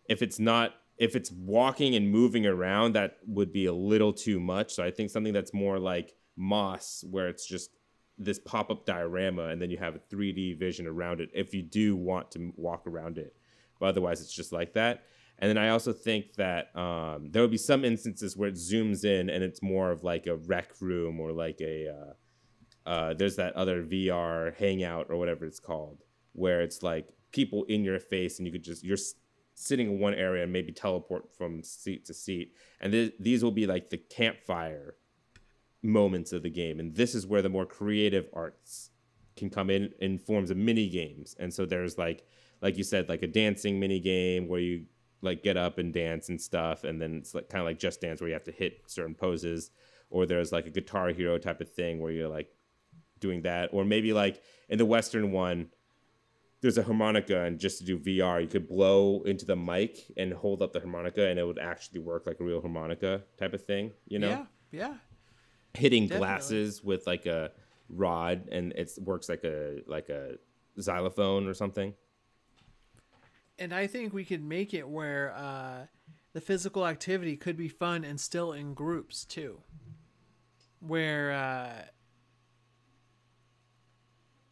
if 0.09 0.21
it's 0.21 0.39
not 0.39 0.73
if 0.97 1.15
it's 1.15 1.31
walking 1.31 1.93
and 1.93 2.09
moving 2.09 2.47
around, 2.47 2.93
that 2.93 3.17
would 3.27 3.53
be 3.53 3.67
a 3.67 3.73
little 3.73 4.11
too 4.11 4.39
much. 4.39 4.73
So 4.73 4.83
I 4.83 4.89
think 4.89 5.11
something 5.11 5.33
that's 5.33 5.53
more 5.53 5.77
like 5.77 6.15
Moss, 6.35 7.03
where 7.07 7.27
it's 7.27 7.45
just 7.45 7.76
this 8.17 8.39
pop-up 8.39 8.85
diorama 8.85 9.49
and 9.49 9.61
then 9.61 9.69
you 9.69 9.77
have 9.77 9.95
a 9.95 9.99
3D 9.99 10.57
vision 10.57 10.87
around 10.87 11.21
it 11.21 11.29
if 11.33 11.53
you 11.53 11.61
do 11.61 11.95
want 11.95 12.31
to 12.31 12.51
walk 12.55 12.87
around 12.87 13.17
it. 13.17 13.35
But 13.79 13.87
otherwise 13.87 14.21
it's 14.21 14.33
just 14.33 14.51
like 14.51 14.73
that. 14.73 15.03
And 15.39 15.49
then 15.49 15.57
I 15.57 15.69
also 15.69 15.93
think 15.93 16.33
that 16.33 16.75
um, 16.75 17.29
there 17.31 17.41
will 17.43 17.49
be 17.49 17.57
some 17.57 17.85
instances 17.85 18.35
where 18.35 18.49
it 18.49 18.55
zooms 18.55 19.05
in 19.05 19.29
and 19.29 19.43
it's 19.43 19.61
more 19.61 19.91
of 19.91 20.03
like 20.03 20.25
a 20.25 20.35
rec 20.35 20.81
room 20.81 21.19
or 21.19 21.31
like 21.31 21.61
a 21.61 21.89
uh, 21.89 22.89
uh, 22.89 23.13
there's 23.13 23.35
that 23.35 23.53
other 23.55 23.83
VR 23.83 24.55
hangout 24.55 25.07
or 25.09 25.17
whatever 25.17 25.45
it's 25.45 25.59
called 25.59 26.03
where 26.33 26.61
it's 26.61 26.81
like 26.81 27.09
people 27.31 27.65
in 27.65 27.83
your 27.83 27.99
face 27.99 28.39
and 28.39 28.47
you 28.47 28.51
could 28.51 28.63
just 28.63 28.83
you're 28.83 28.97
sitting 29.53 29.91
in 29.91 29.99
one 29.99 30.13
area 30.13 30.43
and 30.43 30.53
maybe 30.53 30.71
teleport 30.71 31.35
from 31.35 31.63
seat 31.63 32.05
to 32.05 32.13
seat. 32.13 32.53
And 32.79 32.91
th- 32.91 33.13
these 33.19 33.43
will 33.43 33.51
be 33.51 33.65
like 33.65 33.89
the 33.89 33.97
campfire 33.97 34.95
moments 35.83 36.33
of 36.33 36.43
the 36.43 36.49
game. 36.49 36.79
And 36.79 36.95
this 36.95 37.15
is 37.15 37.25
where 37.25 37.41
the 37.41 37.49
more 37.49 37.65
creative 37.65 38.27
arts 38.33 38.91
can 39.35 39.49
come 39.49 39.69
in 39.69 39.93
in 39.99 40.17
forms 40.17 40.49
of 40.49 40.57
mini 40.57 40.89
games. 40.89 41.35
And 41.39 41.53
so 41.53 41.65
there's 41.65 41.97
like 41.97 42.25
like 42.61 42.77
you 42.77 42.83
said, 42.83 43.07
like 43.07 43.21
a 43.21 43.27
dancing 43.27 43.79
mini 43.79 43.99
game 43.99 44.47
where 44.47 44.59
you 44.59 44.85
like 45.21 45.43
get 45.43 45.57
up 45.57 45.77
and 45.77 45.93
dance 45.93 46.29
and 46.29 46.41
stuff, 46.41 46.83
and 46.83 47.01
then 47.01 47.17
it's 47.17 47.33
like 47.33 47.49
kind 47.49 47.61
of 47.61 47.65
like 47.65 47.79
Just 47.79 48.01
Dance 48.01 48.21
where 48.21 48.27
you 48.27 48.33
have 48.33 48.43
to 48.45 48.51
hit 48.51 48.81
certain 48.87 49.15
poses, 49.15 49.71
or 50.09 50.25
there's 50.25 50.51
like 50.51 50.65
a 50.65 50.71
Guitar 50.71 51.09
Hero 51.09 51.37
type 51.37 51.61
of 51.61 51.69
thing 51.69 51.99
where 51.99 52.11
you're 52.11 52.27
like 52.27 52.49
doing 53.19 53.43
that, 53.43 53.69
or 53.73 53.85
maybe 53.85 54.13
like 54.13 54.41
in 54.69 54.77
the 54.77 54.85
Western 54.85 55.31
one, 55.31 55.69
there's 56.61 56.77
a 56.77 56.83
harmonica 56.83 57.43
and 57.43 57.59
just 57.59 57.79
to 57.79 57.85
do 57.85 57.99
VR, 57.99 58.41
you 58.41 58.47
could 58.47 58.67
blow 58.67 59.21
into 59.23 59.45
the 59.45 59.55
mic 59.55 60.11
and 60.17 60.33
hold 60.33 60.61
up 60.61 60.73
the 60.73 60.79
harmonica 60.79 61.27
and 61.27 61.39
it 61.39 61.43
would 61.43 61.59
actually 61.59 61.99
work 61.99 62.25
like 62.25 62.39
a 62.39 62.43
real 62.43 62.61
harmonica 62.61 63.23
type 63.37 63.53
of 63.53 63.63
thing, 63.63 63.91
you 64.07 64.17
know? 64.17 64.29
Yeah, 64.29 64.45
yeah. 64.71 64.93
Hitting 65.77 66.07
Definitely. 66.07 66.27
glasses 66.27 66.83
with 66.83 67.05
like 67.05 67.25
a 67.25 67.51
rod 67.89 68.49
and 68.51 68.73
it 68.73 68.91
works 69.01 69.29
like 69.29 69.43
a 69.43 69.81
like 69.85 70.09
a 70.09 70.37
xylophone 70.79 71.47
or 71.47 71.53
something. 71.53 71.93
And 73.59 73.73
I 73.73 73.87
think 73.87 74.13
we 74.13 74.25
could 74.25 74.43
make 74.43 74.73
it 74.73 74.87
where 74.87 75.33
uh, 75.35 75.85
the 76.33 76.41
physical 76.41 76.85
activity 76.85 77.35
could 77.35 77.57
be 77.57 77.67
fun 77.67 78.03
and 78.03 78.19
still 78.19 78.53
in 78.53 78.73
groups 78.73 79.25
too. 79.25 79.59
Where 80.79 81.31
uh, 81.31 81.85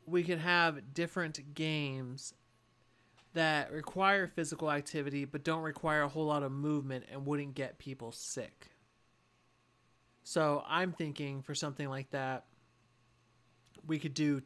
we 0.05 0.23
could 0.23 0.39
have 0.39 0.93
different 0.93 1.53
games 1.53 2.33
that 3.33 3.71
require 3.71 4.27
physical 4.27 4.71
activity 4.71 5.25
but 5.25 5.43
don't 5.43 5.61
require 5.61 6.03
a 6.03 6.07
whole 6.07 6.25
lot 6.25 6.41
of 6.41 6.51
movement 6.51 7.05
and 7.11 7.25
wouldn't 7.25 7.53
get 7.53 7.77
people 7.77 8.11
sick. 8.11 8.69
So 10.27 10.63
I'm 10.67 10.91
thinking 10.91 11.43
for 11.43 11.53
something 11.53 11.87
like 11.87 12.09
that, 12.09 12.45
we 13.85 13.99
could 13.99 14.15
do 14.15 14.41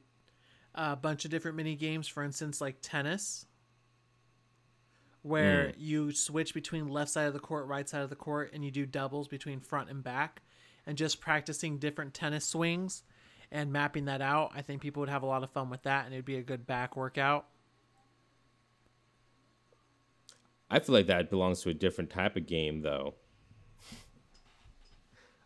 a 0.75 0.97
bunch 0.97 1.23
of 1.23 1.31
different 1.31 1.55
mini 1.55 1.77
games. 1.77 2.05
For 2.05 2.21
instance, 2.21 2.59
like 2.59 2.79
tennis, 2.81 3.45
where 5.21 5.69
hmm. 5.69 5.75
you 5.77 6.11
switch 6.11 6.53
between 6.53 6.89
left 6.89 7.11
side 7.11 7.27
of 7.27 7.33
the 7.33 7.39
court, 7.39 7.65
right 7.65 7.87
side 7.87 8.01
of 8.01 8.09
the 8.09 8.17
court, 8.17 8.51
and 8.53 8.63
you 8.63 8.71
do 8.71 8.85
doubles 8.85 9.29
between 9.29 9.61
front 9.61 9.89
and 9.89 10.03
back, 10.03 10.41
and 10.85 10.97
just 10.97 11.21
practicing 11.21 11.77
different 11.77 12.13
tennis 12.13 12.45
swings 12.45 13.03
and 13.49 13.71
mapping 13.71 14.03
that 14.03 14.21
out. 14.21 14.51
I 14.53 14.61
think 14.61 14.81
people 14.81 14.99
would 14.99 15.09
have 15.09 15.23
a 15.23 15.27
lot 15.27 15.43
of 15.43 15.49
fun 15.51 15.69
with 15.69 15.83
that, 15.83 16.03
and 16.03 16.13
it'd 16.13 16.25
be 16.25 16.35
a 16.35 16.43
good 16.43 16.67
back 16.67 16.97
workout. 16.97 17.45
I 20.69 20.79
feel 20.79 20.93
like 20.93 21.07
that 21.07 21.29
belongs 21.29 21.61
to 21.61 21.69
a 21.69 21.73
different 21.73 22.09
type 22.09 22.35
of 22.35 22.47
game 22.47 22.81
though. 22.81 23.15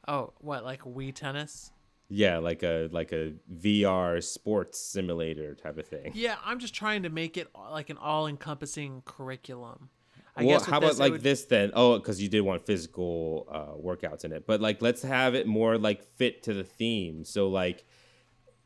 Oh, 0.08 0.34
what 0.40 0.64
like 0.64 0.82
Wii 0.82 1.14
tennis? 1.14 1.72
Yeah, 2.10 2.38
like 2.38 2.64
a 2.64 2.90
like 2.92 3.12
a 3.12 3.34
VR 3.52 4.22
sports 4.24 4.80
simulator 4.80 5.56
type 5.56 5.78
of 5.78 5.88
thing. 5.88 6.12
Yeah, 6.14 6.36
I'm 6.46 6.60
just 6.60 6.74
trying 6.76 7.04
to 7.04 7.10
make 7.10 7.38
it 7.38 7.48
like 7.72 7.90
an 7.90 7.98
all-encompassing 7.98 9.04
curriculum. 9.06 9.90
I 10.36 10.44
well, 10.44 10.60
guess 10.60 10.68
how 10.68 10.78
about 10.80 10.98
like 10.98 11.14
would- 11.14 11.22
this 11.24 11.46
then? 11.46 11.72
Oh, 11.74 11.98
because 11.98 12.22
you 12.22 12.28
did 12.30 12.42
want 12.42 12.66
physical 12.66 13.48
uh, 13.52 13.80
workouts 13.82 14.26
in 14.26 14.32
it, 14.34 14.46
but 14.46 14.62
like 14.62 14.82
let's 14.82 15.02
have 15.04 15.36
it 15.36 15.48
more 15.48 15.78
like 15.78 16.04
fit 16.18 16.44
to 16.44 16.54
the 16.54 16.64
theme. 16.64 17.24
So 17.24 17.48
like, 17.48 17.86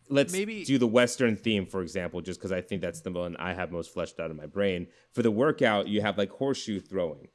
let's 0.09 0.33
Maybe- 0.33 0.63
do 0.63 0.77
the 0.77 0.87
Western 0.87 1.35
theme, 1.35 1.65
for 1.65 1.81
example, 1.81 2.21
just 2.21 2.39
because 2.39 2.51
I 2.51 2.61
think 2.61 2.81
that's 2.81 3.01
the 3.01 3.11
one 3.11 3.35
I 3.37 3.53
have 3.53 3.71
most 3.71 3.93
fleshed 3.93 4.19
out 4.19 4.31
in 4.31 4.37
my 4.37 4.45
brain. 4.47 4.87
For 5.13 5.21
the 5.21 5.31
workout, 5.31 5.87
you 5.87 6.01
have 6.01 6.17
like 6.17 6.31
horseshoe 6.31 6.79
throwing. 6.79 7.27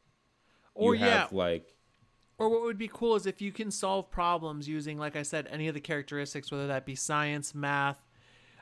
Or 0.75 0.94
you 0.94 1.04
yeah, 1.04 1.21
have 1.21 1.32
like 1.32 1.75
Or 2.42 2.49
what 2.49 2.62
would 2.62 2.76
be 2.76 2.90
cool 2.92 3.14
is 3.14 3.25
if 3.25 3.40
you 3.40 3.52
can 3.52 3.70
solve 3.70 4.11
problems 4.11 4.66
using, 4.66 4.99
like 4.99 5.14
I 5.14 5.22
said, 5.22 5.46
any 5.49 5.68
of 5.68 5.75
the 5.75 5.80
characteristics, 5.80 6.50
whether 6.50 6.66
that 6.66 6.84
be 6.84 6.96
science, 6.96 7.54
math, 7.54 8.04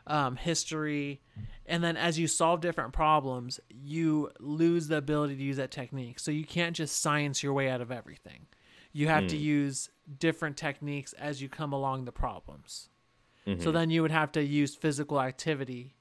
um, 0.07 0.37
history, 0.37 1.23
and 1.65 1.83
then 1.83 1.97
as 1.97 2.19
you 2.19 2.27
solve 2.27 2.61
different 2.61 2.93
problems, 2.93 3.59
you 3.71 4.31
lose 4.39 4.89
the 4.89 4.99
ability 4.99 5.35
to 5.37 5.43
use 5.43 5.57
that 5.57 5.71
technique. 5.71 6.19
So 6.19 6.31
you 6.31 6.45
can't 6.45 6.77
just 6.77 7.01
science 7.01 7.43
your 7.43 7.55
way 7.55 7.71
out 7.71 7.81
of 7.81 7.91
everything. 7.91 8.49
You 8.93 9.09
have 9.09 9.29
to 9.29 9.37
use 9.39 9.89
different 10.19 10.59
techniques 10.59 11.15
as 11.15 11.41
you 11.41 11.49
come 11.49 11.73
along 11.73 12.05
the 12.05 12.13
problems. 12.13 12.91
So 13.63 13.73
then 13.73 13.89
you 13.89 14.03
would 14.03 14.11
have 14.11 14.31
to 14.33 14.43
use 14.45 14.75
physical 14.75 15.19
activity 15.23 15.95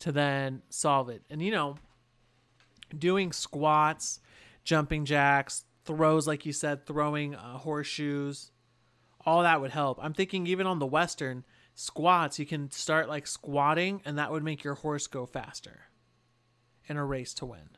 to 0.00 0.10
then 0.10 0.62
solve 0.70 1.08
it. 1.08 1.22
And 1.30 1.40
you 1.40 1.52
know, 1.52 1.76
doing 2.98 3.30
squats, 3.30 4.18
jumping 4.64 5.04
jacks, 5.04 5.66
throws, 5.84 6.26
like 6.26 6.46
you 6.46 6.52
said, 6.52 6.86
throwing 6.86 7.34
uh, 7.34 7.58
horseshoes, 7.58 8.50
all 9.24 9.42
that 9.42 9.60
would 9.60 9.70
help. 9.70 9.98
I'm 10.02 10.12
thinking 10.14 10.46
even 10.46 10.66
on 10.66 10.78
the 10.78 10.86
Western 10.86 11.44
squats, 11.74 12.38
you 12.38 12.46
can 12.46 12.70
start 12.70 13.08
like 13.08 13.26
squatting, 13.26 14.02
and 14.04 14.18
that 14.18 14.30
would 14.30 14.42
make 14.44 14.62
your 14.64 14.74
horse 14.74 15.06
go 15.06 15.26
faster 15.26 15.80
in 16.86 16.96
a 16.96 17.04
race 17.04 17.34
to 17.34 17.46
win. 17.46 17.70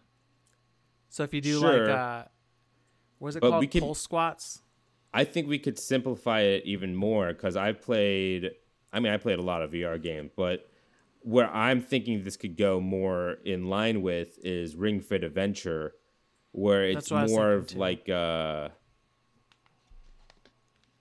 So 1.09 1.23
if 1.23 1.33
you 1.35 1.41
do 1.41 1.61
Sure. 1.61 1.87
like, 1.87 1.97
uh, 1.97 2.25
what's 3.19 3.37
it 3.37 3.41
But 3.41 3.51
called? 3.51 3.71
could- 3.71 3.81
Pulse 3.83 4.01
squats. 4.01 4.61
I 5.13 5.23
think 5.25 5.47
we 5.47 5.61
could 5.61 5.79
simplify 5.79 6.41
it 6.41 6.65
even 6.65 6.95
more 6.97 7.29
because 7.29 7.55
I 7.57 7.73
played. 7.73 8.51
I 8.93 8.99
mean, 9.01 9.13
I 9.13 9.17
played 9.17 9.39
a 9.39 9.43
lot 9.43 9.63
of 9.63 9.71
VR 9.71 9.97
games, 10.03 10.31
but 10.37 10.69
where 11.21 11.49
I'm 11.55 11.81
thinking 11.81 12.23
this 12.25 12.37
could 12.37 12.57
go 12.57 12.81
more 12.81 13.39
in 13.45 13.69
line 13.69 14.03
with 14.03 14.39
is 14.45 14.75
Ring 14.75 15.01
Fit 15.01 15.23
Adventure, 15.23 15.95
where 16.55 16.85
it's 16.85 17.09
That's 17.09 17.11
what 17.11 17.19
I 17.19 17.23
was 17.25 17.33
more 17.33 17.53
of 17.53 17.67
too. 17.67 17.79
like, 17.79 18.09
uh, 18.09 18.69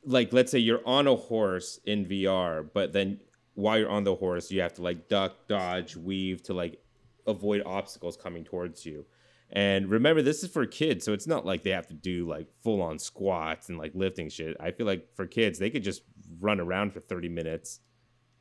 like 0.03 0.33
let's 0.33 0.51
say 0.51 0.57
you're 0.57 0.81
on 0.85 1.05
a 1.05 1.15
horse 1.15 1.79
in 1.85 2.05
VR, 2.05 2.67
but 2.73 2.91
then 2.91 3.19
while 3.53 3.77
you're 3.77 3.89
on 3.89 4.03
the 4.03 4.15
horse, 4.15 4.49
you 4.49 4.61
have 4.61 4.73
to 4.73 4.81
like 4.81 5.07
duck, 5.07 5.47
dodge, 5.47 5.95
weave 5.95 6.41
to 6.43 6.55
like 6.55 6.81
avoid 7.27 7.61
obstacles 7.67 8.17
coming 8.17 8.43
towards 8.43 8.83
you. 8.83 9.05
And 9.51 9.87
remember, 9.91 10.23
this 10.23 10.43
is 10.43 10.49
for 10.49 10.65
kids, 10.65 11.05
so 11.05 11.13
it's 11.13 11.27
not 11.27 11.45
like 11.45 11.61
they 11.61 11.69
have 11.69 11.85
to 11.87 11.93
do 11.93 12.27
like 12.27 12.47
full 12.63 12.81
on 12.81 12.97
squats 12.97 13.69
and 13.69 13.77
like 13.77 13.91
lifting 13.93 14.29
shit. 14.29 14.57
I 14.59 14.71
feel 14.71 14.87
like 14.87 15.15
for 15.15 15.27
kids, 15.27 15.59
they 15.59 15.69
could 15.69 15.83
just 15.83 16.01
run 16.39 16.59
around 16.59 16.93
for 16.93 16.99
30 16.99 17.29
minutes 17.29 17.79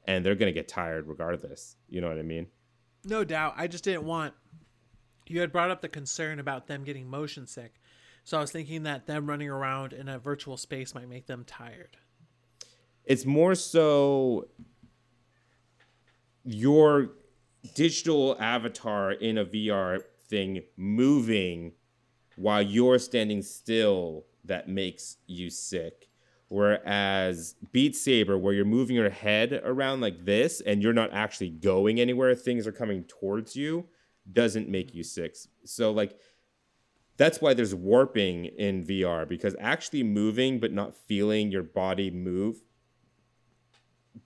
and 0.06 0.24
they're 0.24 0.34
going 0.34 0.52
to 0.52 0.58
get 0.58 0.66
tired 0.66 1.06
regardless. 1.06 1.76
You 1.90 2.00
know 2.00 2.08
what 2.08 2.18
I 2.18 2.22
mean? 2.22 2.46
No 3.04 3.22
doubt. 3.22 3.52
I 3.58 3.66
just 3.66 3.84
didn't 3.84 4.04
want. 4.04 4.32
You 5.26 5.40
had 5.40 5.52
brought 5.52 5.70
up 5.70 5.80
the 5.80 5.88
concern 5.88 6.38
about 6.38 6.66
them 6.66 6.84
getting 6.84 7.08
motion 7.08 7.46
sick. 7.46 7.74
So 8.24 8.38
I 8.38 8.40
was 8.40 8.52
thinking 8.52 8.84
that 8.84 9.06
them 9.06 9.26
running 9.26 9.48
around 9.48 9.92
in 9.92 10.08
a 10.08 10.18
virtual 10.18 10.56
space 10.56 10.94
might 10.94 11.08
make 11.08 11.26
them 11.26 11.44
tired. 11.44 11.96
It's 13.04 13.26
more 13.26 13.54
so 13.54 14.48
your 16.44 17.10
digital 17.74 18.36
avatar 18.40 19.12
in 19.12 19.38
a 19.38 19.44
VR 19.44 20.00
thing 20.28 20.62
moving 20.76 21.72
while 22.36 22.62
you're 22.62 22.98
standing 22.98 23.42
still 23.42 24.24
that 24.44 24.68
makes 24.68 25.18
you 25.26 25.50
sick. 25.50 26.08
Whereas 26.48 27.54
Beat 27.72 27.96
Saber, 27.96 28.36
where 28.36 28.52
you're 28.52 28.64
moving 28.64 28.94
your 28.94 29.10
head 29.10 29.60
around 29.64 30.00
like 30.00 30.24
this 30.24 30.60
and 30.60 30.82
you're 30.82 30.92
not 30.92 31.12
actually 31.12 31.50
going 31.50 31.98
anywhere, 31.98 32.34
things 32.34 32.66
are 32.66 32.72
coming 32.72 33.04
towards 33.04 33.56
you, 33.56 33.86
doesn't 34.30 34.68
make 34.68 34.94
you 34.94 35.02
sick. 35.02 35.36
So, 35.64 35.90
like, 35.90 36.18
that's 37.16 37.40
why 37.40 37.54
there's 37.54 37.74
warping 37.74 38.46
in 38.46 38.84
VR 38.84 39.28
because 39.28 39.54
actually 39.60 40.02
moving 40.02 40.58
but 40.58 40.72
not 40.72 40.94
feeling 40.94 41.50
your 41.50 41.62
body 41.62 42.10
move 42.10 42.62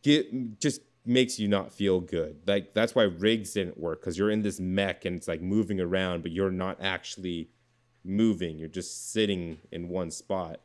get 0.02 0.60
just 0.60 0.80
makes 1.04 1.38
you 1.38 1.46
not 1.48 1.72
feel 1.72 2.00
good. 2.00 2.40
Like 2.46 2.74
that's 2.74 2.94
why 2.94 3.04
rigs 3.04 3.52
didn't 3.52 3.78
work 3.78 4.00
because 4.00 4.18
you're 4.18 4.30
in 4.30 4.42
this 4.42 4.58
mech 4.58 5.04
and 5.04 5.16
it's 5.16 5.28
like 5.28 5.40
moving 5.40 5.80
around, 5.80 6.22
but 6.22 6.32
you're 6.32 6.50
not 6.50 6.78
actually 6.80 7.50
moving. 8.04 8.58
You're 8.58 8.68
just 8.68 9.12
sitting 9.12 9.58
in 9.70 9.88
one 9.88 10.10
spot. 10.10 10.60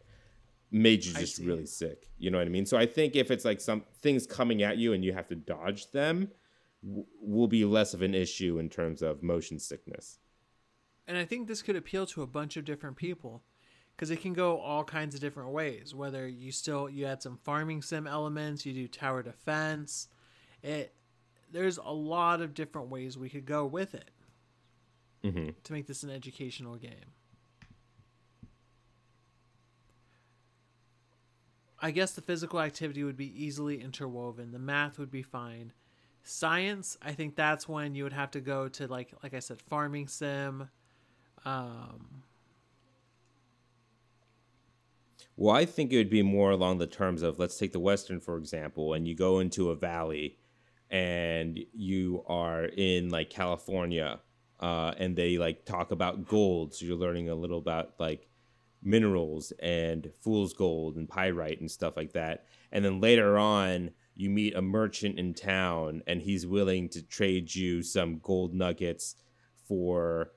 Made 0.71 1.03
you 1.03 1.13
just 1.13 1.37
really 1.39 1.65
sick. 1.65 2.07
You 2.17 2.31
know 2.31 2.37
what 2.37 2.47
I 2.47 2.49
mean? 2.49 2.65
So 2.65 2.77
I 2.77 2.85
think 2.85 3.15
if 3.15 3.29
it's 3.29 3.43
like 3.43 3.59
some 3.59 3.83
things 4.01 4.25
coming 4.25 4.63
at 4.63 4.77
you 4.77 4.93
and 4.93 5.03
you 5.03 5.11
have 5.11 5.27
to 5.27 5.35
dodge 5.35 5.91
them, 5.91 6.29
w- 6.83 7.05
will 7.21 7.47
be 7.47 7.65
less 7.65 7.93
of 7.93 8.01
an 8.01 8.13
issue 8.13 8.59
in 8.59 8.69
terms 8.69 9.01
of 9.01 9.23
motion 9.23 9.59
sickness. 9.59 10.19
And 11.07 11.17
I 11.17 11.25
think 11.25 11.47
this 11.47 11.61
could 11.61 11.75
appeal 11.75 12.05
to 12.07 12.21
a 12.21 12.27
bunch 12.27 12.57
of 12.57 12.65
different 12.65 12.95
people 12.97 13.43
because 13.95 14.09
it 14.11 14.21
can 14.21 14.33
go 14.33 14.59
all 14.59 14.83
kinds 14.83 15.13
of 15.15 15.21
different 15.21 15.51
ways. 15.51 15.93
Whether 15.93 16.27
you 16.27 16.51
still 16.51 16.89
you 16.89 17.05
add 17.05 17.21
some 17.21 17.37
farming 17.37 17.81
sim 17.81 18.07
elements, 18.07 18.65
you 18.65 18.73
do 18.73 18.87
tower 18.87 19.21
defense. 19.23 20.07
It 20.63 20.93
there's 21.51 21.77
a 21.77 21.91
lot 21.91 22.41
of 22.41 22.53
different 22.53 22.89
ways 22.89 23.17
we 23.17 23.29
could 23.29 23.45
go 23.45 23.65
with 23.65 23.93
it 23.93 24.09
hmm 25.23 25.49
to 25.63 25.73
make 25.73 25.87
this 25.87 26.03
an 26.03 26.09
educational 26.09 26.75
game. 26.75 27.13
I 31.79 31.91
guess 31.91 32.11
the 32.11 32.21
physical 32.21 32.59
activity 32.61 33.03
would 33.03 33.17
be 33.17 33.43
easily 33.43 33.81
interwoven. 33.81 34.51
The 34.51 34.59
math 34.59 34.99
would 34.99 35.11
be 35.11 35.23
fine. 35.23 35.73
Science, 36.23 36.97
I 37.01 37.13
think 37.13 37.35
that's 37.35 37.67
when 37.67 37.95
you 37.95 38.03
would 38.03 38.13
have 38.13 38.31
to 38.31 38.41
go 38.41 38.67
to 38.69 38.87
like 38.87 39.13
like 39.23 39.33
I 39.33 39.39
said, 39.39 39.61
farming 39.61 40.07
sim. 40.07 40.69
Um, 41.45 42.23
Well, 45.37 45.55
I 45.55 45.65
think 45.65 45.91
it 45.91 45.97
would 45.97 46.09
be 46.09 46.21
more 46.21 46.51
along 46.51 46.77
the 46.77 46.87
terms 46.87 47.21
of 47.21 47.39
let's 47.39 47.57
take 47.57 47.71
the 47.71 47.79
Western, 47.79 48.19
for 48.19 48.37
example, 48.37 48.93
and 48.93 49.07
you 49.07 49.15
go 49.15 49.39
into 49.39 49.71
a 49.71 49.75
valley 49.75 50.37
and 50.89 51.59
you 51.73 52.23
are 52.27 52.65
in 52.65 53.09
like 53.09 53.29
California 53.29 54.19
uh, 54.59 54.93
and 54.97 55.15
they 55.15 55.37
like 55.37 55.65
talk 55.65 55.91
about 55.91 56.27
gold. 56.27 56.75
So 56.75 56.85
you're 56.85 56.97
learning 56.97 57.29
a 57.29 57.35
little 57.35 57.57
about 57.57 57.93
like 57.99 58.27
minerals 58.83 59.51
and 59.59 60.11
fool's 60.21 60.53
gold 60.53 60.97
and 60.97 61.09
pyrite 61.09 61.59
and 61.59 61.71
stuff 61.71 61.97
like 61.97 62.13
that. 62.13 62.45
And 62.71 62.83
then 62.83 63.01
later 63.01 63.37
on, 63.37 63.91
you 64.15 64.29
meet 64.29 64.55
a 64.55 64.61
merchant 64.61 65.17
in 65.17 65.33
town 65.33 66.01
and 66.07 66.21
he's 66.21 66.45
willing 66.45 66.89
to 66.89 67.01
trade 67.01 67.53
you 67.53 67.81
some 67.81 68.19
gold 68.19 68.53
nuggets 68.53 69.15
for 69.67 70.31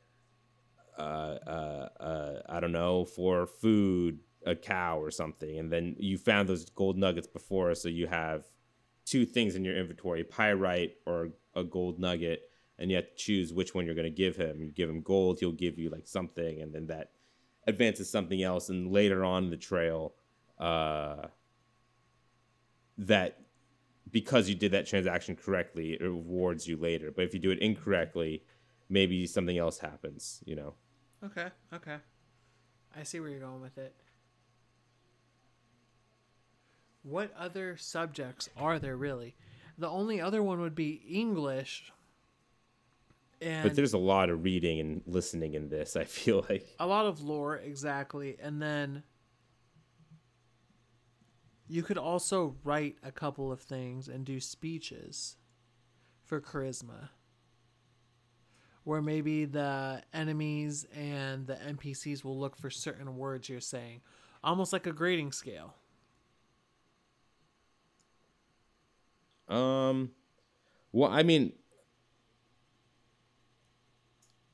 uh, 0.99 1.38
uh, 1.47 1.88
uh, 2.00 2.43
I 2.49 2.61
don't 2.61 2.73
know, 2.73 3.04
for 3.04 3.47
food, 3.47 4.21
a 4.47 4.54
cow 4.54 5.00
or 5.00 5.11
something, 5.11 5.59
and 5.59 5.73
then 5.73 5.97
you 5.99 6.19
found 6.19 6.49
those 6.49 6.66
gold 6.71 6.97
nuggets 6.97 7.26
before, 7.26 7.75
so 7.75 7.88
you 7.88 8.07
have 8.07 8.45
two 9.04 9.26
things 9.26 9.57
in 9.57 9.64
your 9.64 9.76
inventory: 9.76 10.23
pyrite 10.23 10.93
or 11.07 11.31
a 11.57 11.64
gold 11.64 11.99
nugget, 11.99 12.43
and 12.78 12.90
you 12.90 12.97
have 12.97 13.09
to 13.09 13.16
choose 13.16 13.52
which 13.52 13.75
one 13.75 13.87
you're 13.87 13.95
going 13.95 14.04
to 14.04 14.11
give 14.11 14.37
him. 14.37 14.62
You 14.62 14.71
give 14.71 14.88
him 14.88 15.02
gold, 15.02 15.40
he'll 15.40 15.52
give 15.52 15.78
you 15.78 15.90
like 15.90 16.07
something, 16.07 16.61
and 16.61 16.73
then 16.73 16.87
that 16.87 17.11
advances 17.66 18.09
something 18.09 18.43
else, 18.43 18.69
and 18.69 18.93
later 18.93 19.25
on 19.25 19.50
the 19.50 19.57
trail, 19.57 20.14
uh, 20.59 21.26
that 22.99 23.40
because 24.11 24.49
you 24.49 24.54
did 24.54 24.73
that 24.73 24.87
transaction 24.87 25.37
correctly, 25.37 25.94
it 25.94 26.02
rewards 26.02 26.66
you 26.66 26.76
later. 26.76 27.11
But 27.11 27.25
if 27.25 27.34
you 27.34 27.40
do 27.40 27.50
it 27.50 27.58
incorrectly, 27.58 28.44
maybe 28.88 29.26
something 29.26 29.58
else 29.58 29.78
happens. 29.78 30.42
You 30.44 30.56
know. 30.56 30.75
Okay, 31.25 31.49
okay. 31.73 31.96
I 32.96 33.02
see 33.02 33.20
where 33.20 33.28
you're 33.28 33.40
going 33.40 33.61
with 33.61 33.78
it. 33.78 33.94
What 37.02 37.32
other 37.38 37.76
subjects 37.76 38.49
are 38.56 38.78
there 38.78 38.96
really? 38.96 39.34
The 39.76 39.88
only 39.88 40.20
other 40.20 40.42
one 40.42 40.61
would 40.61 40.75
be 40.75 41.02
English. 41.08 41.92
And 43.40 43.62
But 43.62 43.76
there's 43.76 43.92
a 43.92 43.99
lot 43.99 44.30
of 44.30 44.44
reading 44.44 44.80
and 44.80 45.02
listening 45.06 45.54
in 45.54 45.68
this. 45.68 45.96
I 45.96 46.04
feel 46.04 46.46
like. 46.49 46.66
a 46.78 46.87
lot 46.87 47.06
of 47.06 47.23
lore, 47.23 47.56
exactly. 47.56 48.37
And 48.40 48.62
then 48.62 49.02
you 51.68 51.83
could 51.83 51.99
also 51.99 52.56
write 52.62 52.97
a 53.02 53.11
couple 53.11 53.50
of 53.50 53.61
things 53.61 54.09
and 54.09 54.25
do 54.25 54.40
speeches 54.40 55.37
for 56.25 56.40
charisma. 56.40 57.09
Where 58.85 59.00
maybe 59.00 59.47
the 59.47 60.02
enemies 60.12 60.87
and 60.94 61.47
the 61.47 61.54
NPCs 61.54 62.23
will 62.23 62.38
look 62.38 62.56
for 62.56 62.68
certain 62.68 63.16
words 63.16 63.49
you're 63.49 63.61
saying, 63.61 64.02
almost 64.42 64.75
like 64.75 64.87
a 64.87 64.92
grading 64.92 65.33
scale. 65.33 65.75
Um, 69.49 70.11
well, 70.92 71.11
I 71.11 71.23
mean, 71.23 71.54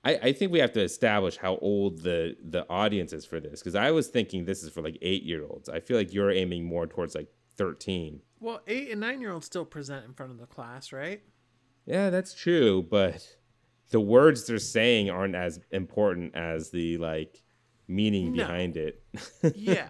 I 0.04 0.14
I 0.16 0.32
think 0.32 0.52
we 0.52 0.58
have 0.60 0.72
to 0.72 0.82
establish 0.82 1.36
how 1.36 1.56
old 1.58 2.02
the 2.02 2.36
the 2.42 2.68
audience 2.70 3.12
is 3.12 3.24
for 3.26 3.40
this 3.40 3.60
because 3.60 3.74
I 3.74 3.90
was 3.90 4.08
thinking 4.08 4.44
this 4.44 4.62
is 4.62 4.70
for 4.70 4.82
like 4.82 4.98
eight 5.02 5.22
year 5.24 5.44
olds. 5.44 5.68
I 5.68 5.80
feel 5.80 5.96
like 5.96 6.12
you're 6.12 6.30
aiming 6.30 6.64
more 6.64 6.86
towards 6.86 7.14
like 7.14 7.28
thirteen. 7.56 8.20
Well, 8.40 8.60
eight 8.66 8.90
and 8.90 9.00
nine 9.00 9.20
year 9.20 9.32
olds 9.32 9.46
still 9.46 9.64
present 9.66 10.04
in 10.06 10.14
front 10.14 10.32
of 10.32 10.38
the 10.38 10.46
class, 10.46 10.92
right? 10.92 11.22
Yeah, 11.86 12.10
that's 12.10 12.34
true, 12.34 12.82
but 12.82 13.26
the 13.90 14.00
words 14.00 14.46
they're 14.46 14.58
saying 14.58 15.10
aren't 15.10 15.34
as 15.34 15.58
important 15.72 16.34
as 16.34 16.70
the 16.70 16.96
like 16.98 17.42
meaning 17.88 18.32
No. 18.32 18.44
behind 18.44 18.76
it. 18.76 19.02
yeah. 19.56 19.88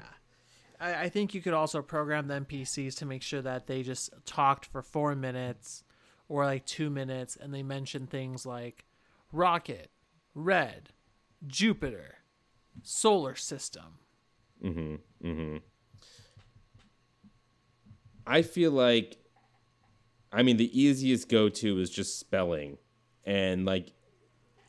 I, 0.80 0.94
I 1.02 1.08
think 1.10 1.34
you 1.34 1.42
could 1.42 1.52
also 1.52 1.82
program 1.82 2.26
the 2.26 2.40
NPCs 2.40 2.96
to 2.98 3.04
make 3.06 3.22
sure 3.22 3.42
that 3.42 3.66
they 3.66 3.82
just 3.82 4.10
talked 4.24 4.64
for 4.66 4.80
four 4.82 5.14
minutes 5.14 5.84
or 6.28 6.46
like 6.46 6.64
two 6.64 6.88
minutes 6.88 7.36
and 7.36 7.52
they 7.52 7.62
mention 7.62 8.06
things 8.06 8.46
like 8.46 8.86
rocket, 9.32 9.90
red, 10.34 10.90
Jupiter, 11.46 12.16
solar 12.82 13.34
system. 13.34 13.98
Mm 14.64 14.74
hmm. 14.74 15.26
Mm 15.26 15.34
hmm. 15.34 15.56
I 18.26 18.42
feel 18.42 18.70
like, 18.70 19.16
I 20.32 20.42
mean, 20.42 20.56
the 20.56 20.80
easiest 20.80 21.28
go 21.28 21.48
to 21.48 21.80
is 21.80 21.90
just 21.90 22.18
spelling, 22.20 22.78
and 23.24 23.64
like 23.64 23.92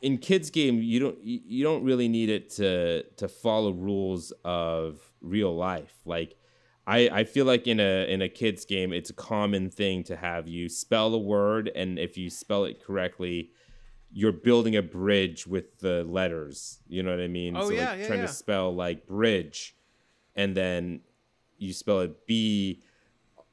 in 0.00 0.18
kids 0.18 0.50
game, 0.50 0.82
you 0.82 0.98
don't 0.98 1.18
you 1.22 1.62
don't 1.62 1.84
really 1.84 2.08
need 2.08 2.28
it 2.28 2.50
to 2.50 3.04
to 3.18 3.28
follow 3.28 3.70
rules 3.70 4.32
of 4.44 5.00
real 5.20 5.54
life. 5.54 5.94
Like, 6.04 6.36
I 6.86 7.08
I 7.08 7.24
feel 7.24 7.44
like 7.46 7.68
in 7.68 7.78
a 7.78 8.10
in 8.12 8.20
a 8.20 8.28
kids 8.28 8.64
game, 8.64 8.92
it's 8.92 9.10
a 9.10 9.14
common 9.14 9.70
thing 9.70 10.02
to 10.04 10.16
have 10.16 10.48
you 10.48 10.68
spell 10.68 11.14
a 11.14 11.18
word, 11.18 11.70
and 11.74 11.98
if 11.98 12.16
you 12.18 12.30
spell 12.30 12.64
it 12.64 12.82
correctly. 12.82 13.50
You're 14.12 14.32
building 14.32 14.76
a 14.76 14.82
bridge 14.82 15.46
with 15.46 15.78
the 15.78 16.04
letters. 16.04 16.80
You 16.86 17.02
know 17.02 17.10
what 17.10 17.20
I 17.20 17.28
mean? 17.28 17.56
Oh, 17.56 17.68
so 17.68 17.70
yeah, 17.70 17.90
like 17.90 18.00
yeah, 18.00 18.06
trying 18.06 18.20
yeah. 18.20 18.26
to 18.26 18.32
spell 18.32 18.74
like 18.74 19.06
bridge, 19.06 19.74
and 20.36 20.56
then 20.56 21.00
you 21.58 21.72
spell 21.72 22.00
it 22.00 22.26
B 22.26 22.82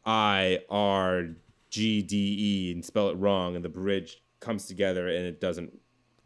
I 0.05 0.59
R 0.69 1.29
G 1.69 2.01
D 2.01 2.35
E 2.39 2.71
and 2.73 2.83
spell 2.83 3.09
it 3.09 3.17
wrong, 3.17 3.55
and 3.55 3.63
the 3.63 3.69
bridge 3.69 4.21
comes 4.39 4.65
together 4.65 5.07
and 5.07 5.25
it 5.25 5.39
doesn't. 5.39 5.77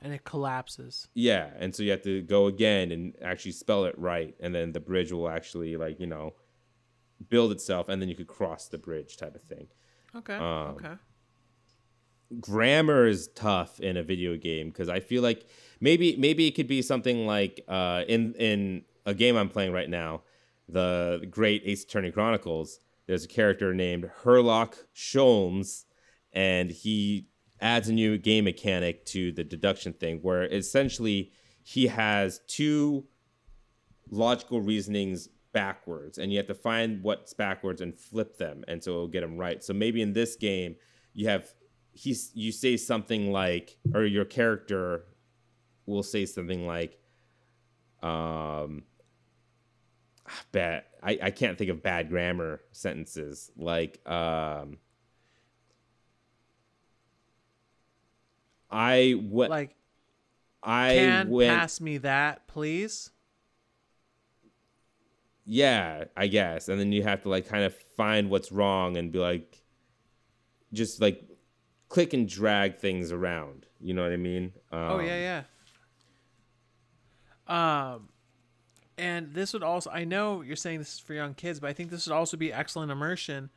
And 0.01 0.13
it 0.13 0.23
collapses. 0.25 1.07
Yeah, 1.13 1.49
and 1.57 1.73
so 1.73 1.83
you 1.83 1.91
have 1.91 2.03
to 2.03 2.21
go 2.21 2.47
again 2.47 2.91
and 2.91 3.13
actually 3.21 3.53
spell 3.53 3.85
it 3.85 3.97
right, 3.97 4.35
and 4.39 4.53
then 4.53 4.71
the 4.73 4.79
bridge 4.79 5.11
will 5.11 5.29
actually 5.29 5.75
like 5.77 5.99
you 5.99 6.07
know 6.07 6.33
build 7.29 7.51
itself, 7.51 7.89
and 7.89 8.01
then 8.01 8.09
you 8.09 8.15
could 8.15 8.27
cross 8.27 8.67
the 8.67 8.77
bridge 8.77 9.17
type 9.17 9.35
of 9.35 9.43
thing. 9.43 9.67
Okay. 10.15 10.35
Um, 10.35 10.75
okay. 10.75 10.93
Grammar 12.39 13.07
is 13.07 13.29
tough 13.29 13.79
in 13.79 13.97
a 13.97 14.03
video 14.03 14.37
game 14.37 14.69
because 14.69 14.89
I 14.89 14.99
feel 14.99 15.21
like 15.21 15.45
maybe 15.79 16.15
maybe 16.17 16.47
it 16.47 16.51
could 16.51 16.67
be 16.67 16.81
something 16.81 17.25
like 17.25 17.63
uh, 17.67 18.03
in 18.07 18.33
in 18.35 18.83
a 19.05 19.13
game 19.13 19.35
I'm 19.35 19.49
playing 19.49 19.73
right 19.73 19.89
now, 19.89 20.21
the 20.67 21.25
Great 21.29 21.63
Ace 21.65 21.83
Attorney 21.83 22.11
Chronicles. 22.11 22.79
There's 23.05 23.25
a 23.25 23.27
character 23.27 23.73
named 23.73 24.09
Herlock 24.23 24.75
Sholmes, 24.95 25.83
and 26.31 26.71
he 26.71 27.27
adds 27.59 27.89
a 27.89 27.93
new 27.93 28.17
game 28.17 28.45
mechanic 28.45 29.05
to 29.07 29.31
the 29.31 29.43
deduction 29.43 29.93
thing, 29.93 30.19
where 30.21 30.43
essentially 30.43 31.31
he 31.63 31.87
has 31.87 32.39
two 32.47 33.05
logical 34.09 34.61
reasonings 34.61 35.29
backwards 35.53 36.17
and 36.17 36.31
you 36.31 36.37
have 36.37 36.47
to 36.47 36.55
find 36.55 37.03
what's 37.03 37.33
backwards 37.33 37.79
and 37.79 37.95
flip 37.95 38.37
them 38.37 38.63
and 38.67 38.83
so 38.83 38.91
it'll 38.91 39.07
get 39.07 39.21
them 39.21 39.37
right 39.37 39.63
so 39.63 39.71
maybe 39.71 40.01
in 40.01 40.11
this 40.13 40.35
game 40.35 40.75
you 41.13 41.27
have 41.27 41.53
he's 41.93 42.31
you 42.33 42.51
say 42.51 42.75
something 42.77 43.31
like 43.31 43.77
or 43.93 44.03
your 44.03 44.25
character 44.25 45.05
will 45.85 46.03
say 46.03 46.25
something 46.25 46.65
like 46.65 46.99
um 48.01 48.83
bad 50.51 50.83
I, 51.01 51.19
I 51.21 51.31
can't 51.31 51.57
think 51.57 51.69
of 51.69 51.83
bad 51.83 52.09
grammar 52.09 52.61
sentences 52.71 53.51
like 53.57 54.07
um 54.09 54.77
I 58.71 59.15
went 59.21 59.51
Like, 59.51 59.75
I 60.63 60.93
can 60.95 61.29
went 61.29 61.49
pass 61.49 61.79
me 61.79 61.97
that, 61.99 62.47
please? 62.47 63.11
yeah 65.45 66.05
i 66.15 66.25
guess 66.27 66.69
and 66.69 66.79
then 66.79 66.93
you 66.93 67.03
have 67.03 67.21
to 67.21 67.27
like 67.29 67.45
kind 67.47 67.65
of 67.65 67.75
find 67.97 68.29
what's 68.29 68.49
wrong 68.49 68.95
and 68.95 69.11
be 69.11 69.19
like 69.19 69.61
just 70.71 71.01
like 71.01 71.21
click 71.93 72.11
and 72.13 72.27
drag 72.27 72.75
things 72.77 73.11
around 73.11 73.67
you 73.79 73.93
know 73.93 74.01
what 74.01 74.11
i 74.11 74.17
mean 74.17 74.51
um, 74.71 74.79
Oh 74.79 74.99
yeah, 74.99 75.43
yeah. 77.47 77.93
Um, 77.93 78.09
and 78.97 79.33
this 79.33 79.53
would 79.53 79.63
also 79.63 79.89
I 79.91 80.03
know 80.03 80.41
you're 80.41 80.55
saying 80.55 80.79
this 80.79 80.93
is 80.95 80.99
for 80.99 81.13
young 81.13 81.33
kids, 81.33 81.59
but 81.59 81.69
I 81.69 81.73
think 81.73 81.91
this 81.91 82.07
would 82.07 82.13
also 82.13 82.37
be 82.37 82.53
excellent 82.53 82.91
immersion 82.91 83.49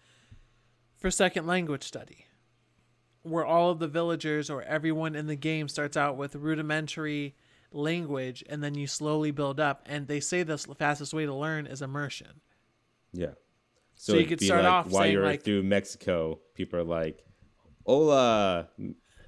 for 0.97 1.11
second 1.11 1.47
language 1.47 1.85
study, 1.85 2.27
where 3.23 3.45
all 3.47 3.71
of 3.71 3.79
the 3.79 3.87
villagers 3.89 4.51
or 4.51 4.63
everyone 4.63 5.15
in 5.15 5.27
the 5.29 5.37
game 5.37 5.69
starts 5.69 5.97
out 5.97 6.17
with 6.17 6.35
rudimentary 6.35 7.35
language, 7.71 8.43
and 8.49 8.63
then 8.63 8.75
you 8.75 8.87
slowly 8.87 9.31
build 9.31 9.61
up. 9.61 9.83
And 9.87 10.09
they 10.09 10.21
say 10.21 10.43
the 10.43 10.59
fastest 10.59 11.15
way 11.15 11.25
to 11.27 11.35
learn 11.35 11.67
is 11.67 11.81
immersion. 11.81 12.41
yeah 13.13 13.35
So 13.95 14.15
so, 14.15 14.19
you 14.19 14.27
could 14.27 14.41
start 14.41 14.65
like 14.65 14.73
off 14.73 14.87
while 14.91 15.03
saying, 15.03 15.13
you're 15.13 15.25
like- 15.25 15.43
through 15.43 15.63
mexico 15.63 16.41
people 16.55 16.79
are 16.81 16.85
like 16.85 17.25
hola 17.87 18.69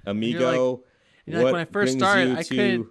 amigo 0.05 0.83
you're 1.25 1.37
like, 1.37 1.43
what 1.45 1.53
when 1.53 1.61
I 1.61 1.65
first 1.65 1.93
started, 1.97 2.37
I 2.37 2.43
to-" 2.43 2.55
couldn't- 2.55 2.87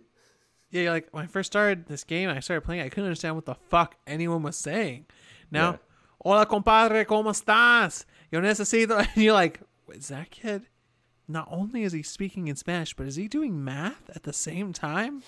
Yeah, 0.70 0.82
you're 0.82 0.92
like 0.92 1.08
when 1.12 1.24
I 1.24 1.26
first 1.26 1.50
started 1.52 1.86
this 1.86 2.04
game, 2.04 2.28
I 2.28 2.40
started 2.40 2.60
playing. 2.62 2.82
I 2.82 2.88
couldn't 2.88 3.04
understand 3.04 3.34
what 3.34 3.46
the 3.46 3.54
fuck 3.54 3.96
anyone 4.06 4.42
was 4.42 4.54
saying. 4.56 5.06
Now, 5.50 5.70
Yeah. 5.72 5.76
hola 6.22 6.46
compadre, 6.46 7.04
cómo 7.06 7.30
estás? 7.30 8.04
Yo 8.30 8.40
necesito. 8.40 8.98
And 9.14 9.24
you're 9.24 9.32
like, 9.32 9.60
is 9.92 10.08
that 10.08 10.30
kid? 10.30 10.66
Not 11.26 11.48
only 11.50 11.82
is 11.82 11.92
he 11.92 12.02
speaking 12.02 12.48
in 12.48 12.56
Spanish, 12.56 12.94
but 12.94 13.06
is 13.06 13.16
he 13.16 13.28
doing 13.28 13.64
math 13.64 14.08
at 14.14 14.22
the 14.24 14.32
same 14.32 14.72
time? 14.72 15.22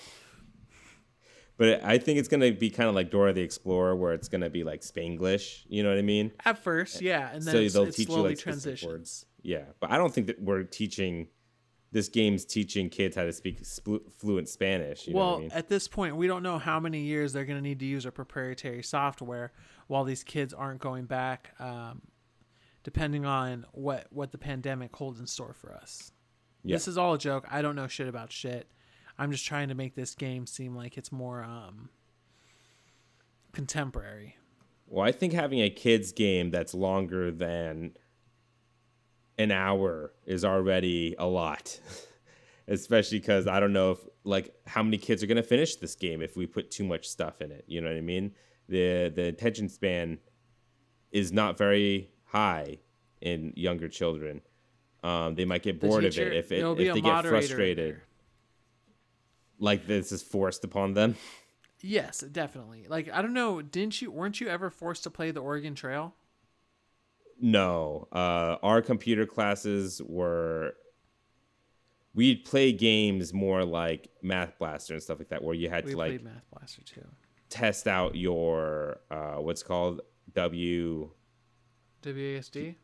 but 1.57 1.83
i 1.83 1.97
think 1.97 2.17
it's 2.17 2.27
gonna 2.29 2.51
be 2.51 2.69
kind 2.69 2.89
of 2.89 2.95
like 2.95 3.11
dora 3.11 3.33
the 3.33 3.41
explorer 3.41 3.95
where 3.95 4.13
it's 4.13 4.27
gonna 4.29 4.49
be 4.49 4.63
like 4.63 4.81
spanglish 4.81 5.63
you 5.67 5.83
know 5.83 5.89
what 5.89 5.97
i 5.97 6.01
mean 6.01 6.31
At 6.45 6.57
first, 6.63 7.01
yeah, 7.01 7.29
and 7.33 7.43
then 7.43 7.53
so 7.53 7.59
it's, 7.59 7.73
they'll 7.73 7.83
it 7.83 7.91
teach 7.95 8.07
you 8.07 8.13
slowly 8.15 8.29
like 8.29 8.39
transitions. 8.39 8.83
words. 8.91 9.25
Yeah, 9.43 9.63
but 9.79 9.91
I 9.91 9.97
don't 9.97 10.13
think 10.13 10.27
that 10.27 10.41
we're 10.41 10.63
teaching. 10.63 11.27
This 11.93 12.07
game's 12.07 12.45
teaching 12.45 12.89
kids 12.89 13.17
how 13.17 13.23
to 13.23 13.33
speak 13.33 13.65
fluent 13.65 14.47
Spanish. 14.47 15.07
You 15.07 15.13
know 15.13 15.19
well, 15.19 15.31
what 15.31 15.37
I 15.37 15.41
mean? 15.41 15.51
at 15.51 15.67
this 15.67 15.89
point, 15.89 16.15
we 16.15 16.25
don't 16.25 16.41
know 16.41 16.57
how 16.57 16.79
many 16.79 17.01
years 17.01 17.33
they're 17.33 17.43
going 17.43 17.57
to 17.57 17.63
need 17.63 17.79
to 17.79 17.85
use 17.85 18.05
our 18.05 18.13
proprietary 18.13 18.81
software 18.81 19.51
while 19.87 20.05
these 20.05 20.23
kids 20.23 20.53
aren't 20.53 20.79
going 20.79 21.03
back 21.03 21.53
um, 21.59 22.01
depending 22.83 23.25
on 23.25 23.65
what 23.73 24.07
what 24.09 24.31
the 24.31 24.37
pandemic 24.37 24.95
holds 24.95 25.19
in 25.19 25.27
store 25.27 25.53
for 25.53 25.73
us. 25.73 26.11
Yeah. 26.63 26.75
This 26.75 26.87
is 26.87 26.97
all 26.97 27.13
a 27.13 27.17
joke. 27.17 27.45
I 27.49 27.61
don't 27.61 27.75
know 27.75 27.87
shit 27.87 28.07
about 28.07 28.31
shit. 28.31 28.71
I'm 29.17 29.31
just 29.31 29.45
trying 29.45 29.67
to 29.69 29.75
make 29.75 29.95
this 29.95 30.15
game 30.15 30.47
seem 30.47 30.75
like 30.75 30.97
it's 30.97 31.11
more 31.11 31.43
um 31.43 31.89
contemporary. 33.51 34.37
Well, 34.87 35.05
I 35.05 35.11
think 35.11 35.33
having 35.33 35.61
a 35.61 35.69
kids 35.69 36.11
game 36.11 36.51
that's 36.51 36.73
longer 36.73 37.31
than 37.31 37.93
an 39.41 39.51
hour 39.51 40.13
is 40.25 40.45
already 40.45 41.15
a 41.17 41.25
lot. 41.25 41.79
Especially 42.67 43.19
because 43.19 43.47
I 43.47 43.59
don't 43.59 43.73
know 43.73 43.91
if 43.91 43.99
like 44.23 44.53
how 44.65 44.83
many 44.83 44.97
kids 44.97 45.23
are 45.23 45.27
gonna 45.27 45.43
finish 45.43 45.75
this 45.75 45.95
game 45.95 46.21
if 46.21 46.37
we 46.37 46.45
put 46.45 46.71
too 46.71 46.83
much 46.83 47.07
stuff 47.09 47.41
in 47.41 47.51
it. 47.51 47.65
You 47.67 47.81
know 47.81 47.87
what 47.89 47.97
I 47.97 48.01
mean? 48.01 48.33
The 48.69 49.11
the 49.13 49.23
attention 49.23 49.67
span 49.67 50.19
is 51.11 51.31
not 51.31 51.57
very 51.57 52.11
high 52.25 52.77
in 53.19 53.51
younger 53.55 53.89
children. 53.89 54.41
Um, 55.03 55.35
they 55.35 55.45
might 55.45 55.63
get 55.63 55.79
bored 55.81 56.03
teacher- 56.03 56.27
of 56.27 56.33
it 56.33 56.37
if 56.37 56.51
it, 56.51 56.63
if 56.79 56.93
they 56.93 57.01
get 57.01 57.25
frustrated. 57.25 57.95
there. 57.95 58.03
Like 59.59 59.87
this 59.87 60.11
is 60.11 60.21
forced 60.21 60.63
upon 60.63 60.93
them. 60.93 61.15
Yes, 61.81 62.19
definitely. 62.19 62.85
Like 62.87 63.09
I 63.11 63.21
don't 63.21 63.33
know, 63.33 63.61
didn't 63.61 64.01
you 64.01 64.11
weren't 64.11 64.39
you 64.39 64.47
ever 64.47 64.69
forced 64.69 65.03
to 65.03 65.09
play 65.09 65.31
the 65.31 65.41
Oregon 65.41 65.75
Trail? 65.75 66.13
No, 67.41 68.07
uh, 68.11 68.57
our 68.61 68.81
computer 68.81 69.25
classes 69.25 70.01
were. 70.05 70.75
We'd 72.13 72.43
play 72.45 72.71
games 72.73 73.33
more 73.33 73.63
like 73.63 74.09
Math 74.21 74.59
Blaster 74.59 74.93
and 74.93 75.01
stuff 75.01 75.17
like 75.19 75.29
that, 75.29 75.41
where 75.43 75.55
you 75.55 75.69
had 75.69 75.85
We 75.85 75.91
to 75.91 75.97
like 75.97 76.21
Math 76.23 76.43
Blaster 76.53 76.83
too. 76.83 77.05
test 77.49 77.87
out 77.87 78.15
your 78.15 78.99
uh, 79.09 79.35
what's 79.35 79.63
called 79.63 80.01
WPM 80.33 81.09
WASD? 82.03 82.75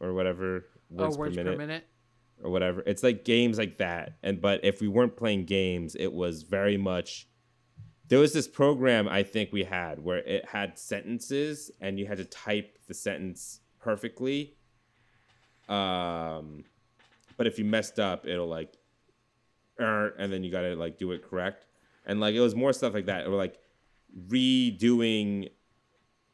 or 0.00 0.14
whatever 0.14 0.66
words, 0.88 1.16
oh, 1.16 1.18
words 1.18 1.36
per, 1.36 1.42
minute, 1.42 1.58
per 1.58 1.66
minute. 1.66 1.86
or 2.42 2.50
whatever. 2.50 2.82
It's 2.86 3.02
like 3.02 3.24
games 3.24 3.58
like 3.58 3.78
that, 3.78 4.16
and 4.22 4.40
but 4.40 4.64
if 4.64 4.80
we 4.80 4.88
weren't 4.88 5.16
playing 5.16 5.44
games, 5.44 5.94
it 5.94 6.12
was 6.12 6.42
very 6.42 6.76
much. 6.76 7.28
There 8.08 8.20
was 8.20 8.32
this 8.32 8.46
program 8.46 9.08
I 9.08 9.24
think 9.24 9.52
we 9.52 9.64
had 9.64 9.98
where 9.98 10.18
it 10.18 10.44
had 10.46 10.78
sentences, 10.78 11.72
and 11.80 11.98
you 11.98 12.06
had 12.06 12.18
to 12.18 12.24
type 12.24 12.75
the 12.86 12.94
sentence 12.94 13.60
perfectly. 13.80 14.54
Um, 15.68 16.64
but 17.36 17.46
if 17.46 17.58
you 17.58 17.64
messed 17.64 17.98
up, 17.98 18.26
it'll 18.26 18.46
like, 18.46 18.76
er, 19.80 20.14
and 20.18 20.32
then 20.32 20.44
you 20.44 20.50
gotta 20.50 20.74
like 20.74 20.98
do 20.98 21.12
it 21.12 21.28
correct, 21.28 21.66
and 22.06 22.20
like 22.20 22.34
it 22.34 22.40
was 22.40 22.54
more 22.54 22.72
stuff 22.72 22.94
like 22.94 23.06
that, 23.06 23.26
or 23.26 23.30
like 23.30 23.58
redoing 24.28 25.50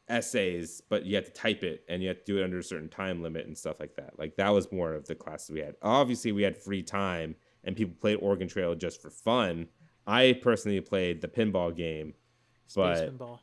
essays, 0.09 0.81
but 0.89 1.05
you 1.05 1.15
have 1.15 1.25
to 1.25 1.31
type 1.31 1.63
it 1.63 1.83
and 1.87 2.01
you 2.01 2.07
have 2.07 2.17
to 2.17 2.23
do 2.25 2.37
it 2.37 2.43
under 2.43 2.59
a 2.59 2.63
certain 2.63 2.89
time 2.89 3.21
limit 3.21 3.45
and 3.45 3.57
stuff 3.57 3.79
like 3.79 3.95
that. 3.95 4.17
Like 4.17 4.35
that 4.35 4.49
was 4.49 4.71
more 4.71 4.93
of 4.93 5.07
the 5.07 5.15
classes 5.15 5.49
we 5.49 5.59
had. 5.59 5.75
Obviously, 5.81 6.31
we 6.31 6.43
had 6.43 6.57
free 6.57 6.83
time 6.83 7.35
and 7.63 7.75
people 7.75 7.95
played 7.99 8.17
Oregon 8.21 8.47
Trail 8.47 8.75
just 8.75 9.01
for 9.01 9.09
fun. 9.09 9.67
I 10.05 10.37
personally 10.41 10.81
played 10.81 11.21
the 11.21 11.27
pinball 11.27 11.75
game, 11.75 12.13
Space 12.67 12.75
but 12.75 13.17
pinball. 13.17 13.39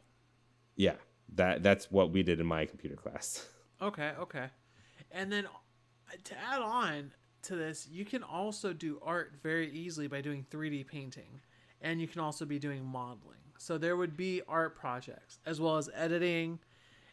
yeah, 0.77 0.97
that 1.35 1.63
that's 1.63 1.91
what 1.91 2.11
we 2.11 2.23
did 2.23 2.41
in 2.41 2.47
my 2.47 2.67
computer 2.67 2.97
class. 2.97 3.47
Okay, 3.83 4.13
okay. 4.21 4.49
And 5.11 5.33
then 5.33 5.47
uh, 5.47 6.17
to 6.25 6.35
add 6.39 6.61
on 6.61 7.13
to 7.45 7.57
this, 7.57 7.89
you 7.91 8.05
can 8.05 8.23
also 8.23 8.75
do 8.75 9.01
art 9.03 9.37
very 9.43 9.71
easily 9.71 10.07
by 10.07 10.21
doing 10.21 10.45
3D 10.51 10.87
painting. 10.87 11.41
And 11.81 11.99
you 11.99 12.07
can 12.07 12.21
also 12.21 12.45
be 12.45 12.59
doing 12.59 12.85
modeling. 12.85 13.39
So 13.57 13.79
there 13.79 13.97
would 13.97 14.19
be 14.19 14.43
art 14.47 14.77
projects 14.77 15.39
as 15.47 15.63
well 15.63 15.79
as 15.79 15.89
editing 15.95 16.59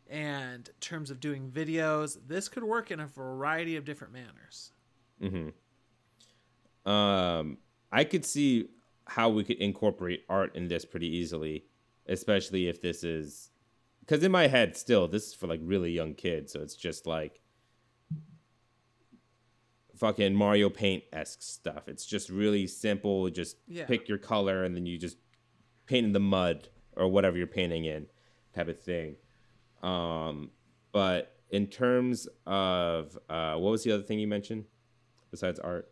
and 0.10 0.68
in 0.68 0.74
terms 0.82 1.10
of 1.10 1.22
doing 1.22 1.50
videos. 1.50 2.18
This 2.28 2.50
could 2.50 2.66
work 2.66 2.92
in 2.92 3.00
a 3.00 3.08
variety 3.08 3.78
of 3.78 3.86
different 3.86 4.12
manners. 4.12 4.72
Mhm. 5.22 5.54
Um, 6.86 7.60
I 7.92 8.04
could 8.04 8.26
see 8.26 8.70
how 9.06 9.30
we 9.30 9.44
could 9.44 9.58
incorporate 9.58 10.26
art 10.28 10.56
in 10.56 10.68
this 10.68 10.84
pretty 10.84 11.08
easily, 11.08 11.66
especially 12.08 12.68
if 12.68 12.82
this 12.82 13.04
is 13.06 13.52
because 14.08 14.24
in 14.24 14.32
my 14.32 14.48
head 14.48 14.76
still 14.78 15.08
this 15.08 15.28
is 15.28 15.34
for 15.34 15.46
like 15.48 15.60
really 15.64 15.92
young 15.92 16.14
kids, 16.16 16.54
so 16.54 16.62
it's 16.62 16.76
just 16.76 17.06
like 17.06 17.42
fucking 19.96 20.34
Mario 20.36 20.70
Paint 20.70 21.04
esque 21.12 21.42
stuff. 21.42 21.88
It's 21.88 22.06
just 22.06 22.30
really 22.30 22.68
simple. 22.68 23.30
Just 23.30 23.58
Yeah. 23.68 23.86
pick 23.88 24.08
your 24.08 24.18
color 24.20 24.64
and 24.64 24.76
then 24.76 24.86
you 24.86 24.98
just 24.98 25.18
paint 25.88 26.06
in 26.06 26.14
the 26.14 26.20
mud 26.20 26.70
or 26.96 27.08
whatever 27.08 27.38
you're 27.38 27.48
painting 27.48 27.86
in, 27.86 28.08
type 28.54 28.68
of 28.68 28.80
thing. 28.80 29.16
Um, 29.82 30.52
but 30.92 31.36
in 31.50 31.68
terms 31.68 32.28
of 32.46 33.18
uh, 33.30 33.56
what 33.56 33.72
was 33.72 33.84
the 33.84 33.92
other 33.92 34.04
thing 34.04 34.20
you 34.20 34.28
mentioned 34.28 34.66
besides 35.32 35.60
art? 35.60 35.92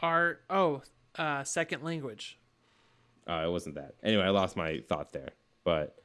Art, 0.00 0.42
oh, 0.50 0.82
uh, 1.16 1.44
second 1.44 1.82
language. 1.82 2.38
Uh, 3.28 3.44
it 3.46 3.50
wasn't 3.50 3.74
that. 3.76 3.94
Anyway, 4.02 4.22
I 4.24 4.30
lost 4.30 4.56
my 4.56 4.82
thought 4.88 5.12
there. 5.12 5.30
But 5.64 5.96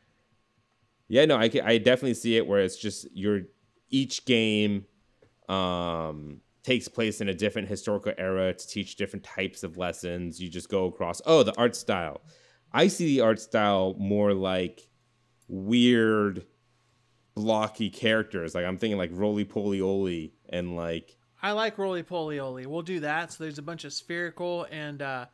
yeah, 1.08 1.26
no, 1.26 1.38
I, 1.38 1.50
I 1.64 1.78
definitely 1.78 2.16
see 2.16 2.38
it 2.38 2.48
where 2.48 2.62
it's 2.62 2.78
just 2.78 3.08
your 3.14 3.42
each 3.90 4.26
game 4.26 4.86
um, 5.48 6.42
takes 6.64 6.88
place 6.88 7.22
in 7.22 7.30
a 7.30 7.34
different 7.34 7.70
historical 7.70 8.14
era 8.18 8.54
to 8.54 8.68
teach 8.68 8.96
different 8.98 9.24
types 9.24 9.64
of 9.64 9.78
lessons. 9.78 10.42
You 10.42 10.50
just 10.50 10.70
go 10.70 10.86
across. 10.86 11.22
Oh, 11.26 11.44
the 11.44 11.56
art 11.58 11.76
style. 11.76 12.22
I 12.74 12.88
see 12.88 13.06
the 13.06 13.22
art 13.22 13.40
style 13.40 13.96
more 13.98 14.34
like 14.34 14.90
weird, 15.48 16.46
blocky 17.36 17.90
characters. 17.90 18.54
Like 18.54 18.66
I'm 18.66 18.78
thinking 18.78 18.98
like 18.98 19.12
Rolie 19.12 19.48
Polie 19.48 19.82
Olie 19.82 20.34
and 20.50 20.76
like 20.76 21.18
I 21.42 21.52
like 21.54 21.78
Rolie 21.78 22.04
Polie 22.04 22.40
Olie. 22.40 22.66
We'll 22.66 22.82
do 22.82 23.00
that. 23.02 23.32
So 23.32 23.44
there's 23.44 23.60
a 23.60 23.64
bunch 23.64 23.86
of 23.86 23.94
spherical 23.94 24.68
and 24.70 25.02
uh, 25.02 25.28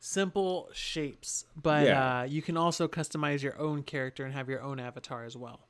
simple 0.00 0.68
shapes, 0.72 1.44
but 1.54 1.86
Yeah. 1.86 2.20
uh, 2.20 2.22
you 2.24 2.42
can 2.42 2.56
also 2.56 2.88
customize 2.88 3.42
your 3.42 3.58
own 3.58 3.82
character 3.82 4.24
and 4.24 4.34
have 4.34 4.48
your 4.48 4.62
own 4.62 4.80
avatar 4.80 5.24
as 5.24 5.36
well. 5.36 5.68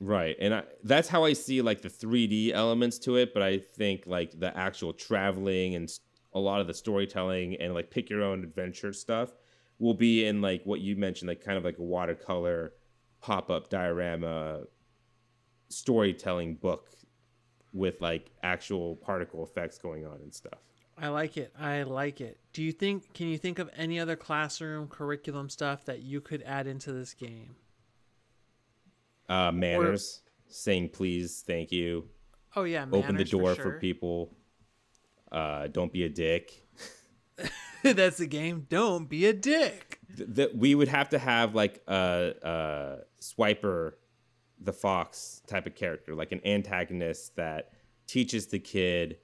Right. 0.00 0.36
And 0.40 0.54
I, 0.54 0.64
that's 0.84 1.08
how 1.08 1.24
I 1.24 1.32
see 1.32 1.62
like 1.62 1.80
the 1.82 1.88
3D 1.88 2.52
elements 2.52 2.98
to 3.00 3.16
it, 3.16 3.32
but 3.32 3.42
I 3.42 3.58
think 3.58 4.04
like 4.06 4.38
the 4.38 4.54
actual 4.56 4.92
traveling 4.92 5.74
and 5.74 5.88
a 6.34 6.38
lot 6.38 6.60
of 6.60 6.66
the 6.66 6.74
storytelling 6.74 7.56
and 7.56 7.72
like 7.72 7.90
pick 7.90 8.10
your 8.10 8.22
own 8.22 8.44
adventure 8.44 8.92
stuff 8.92 9.30
will 9.78 9.94
be 9.94 10.26
in 10.26 10.42
like 10.42 10.62
what 10.64 10.80
you 10.80 10.94
mentioned 10.96 11.28
like 11.28 11.42
kind 11.42 11.56
of 11.56 11.64
like 11.64 11.78
a 11.78 11.82
watercolor 11.82 12.74
pop-up 13.20 13.70
diorama 13.70 14.60
storytelling 15.68 16.54
book 16.56 16.90
with 17.72 18.00
like 18.00 18.30
actual 18.42 18.96
particle 18.96 19.44
effects 19.44 19.78
going 19.78 20.06
on 20.06 20.20
and 20.20 20.34
stuff. 20.34 20.58
I 21.00 21.08
like 21.08 21.36
it. 21.36 21.52
I 21.58 21.82
like 21.84 22.20
it. 22.20 22.38
Do 22.52 22.62
you 22.62 22.72
think? 22.72 23.12
Can 23.14 23.28
you 23.28 23.38
think 23.38 23.58
of 23.58 23.70
any 23.76 24.00
other 24.00 24.16
classroom 24.16 24.88
curriculum 24.88 25.48
stuff 25.48 25.84
that 25.84 26.02
you 26.02 26.20
could 26.20 26.42
add 26.42 26.66
into 26.66 26.92
this 26.92 27.14
game? 27.14 27.56
Uh 29.28 29.52
manners, 29.52 30.22
saying 30.48 30.88
please, 30.90 31.44
thank 31.46 31.70
you, 31.70 32.08
Oh 32.56 32.64
yeah, 32.64 32.86
open 32.90 33.16
the 33.16 33.24
door 33.24 33.54
for, 33.54 33.62
for, 33.62 33.78
people. 33.78 34.34
Uh 35.30 35.66
don't 35.68 35.92
be 35.92 36.04
a 36.04 36.08
dick. 36.08 36.64
That's 37.82 38.16
the 38.18 38.26
game. 38.26 38.66
Don't 38.68 39.08
be 39.08 39.26
a 39.26 39.32
dick. 39.32 40.00
th- 40.16 40.28
that 40.32 40.56
we 40.56 40.74
would 40.74 40.88
have 40.88 41.10
to 41.10 41.18
have 41.18 41.54
like 41.54 41.82
a, 41.86 42.32
a 42.42 42.96
swiper 43.20 43.92
the 44.60 44.72
fox 44.72 45.42
type 45.46 45.66
of 45.66 45.74
character 45.76 46.16
like 46.16 46.32
an 46.32 46.40
antagonist 46.44 47.36
that 47.36 47.70
teaches 48.08 48.48
the 48.48 48.58
kid 48.58 49.18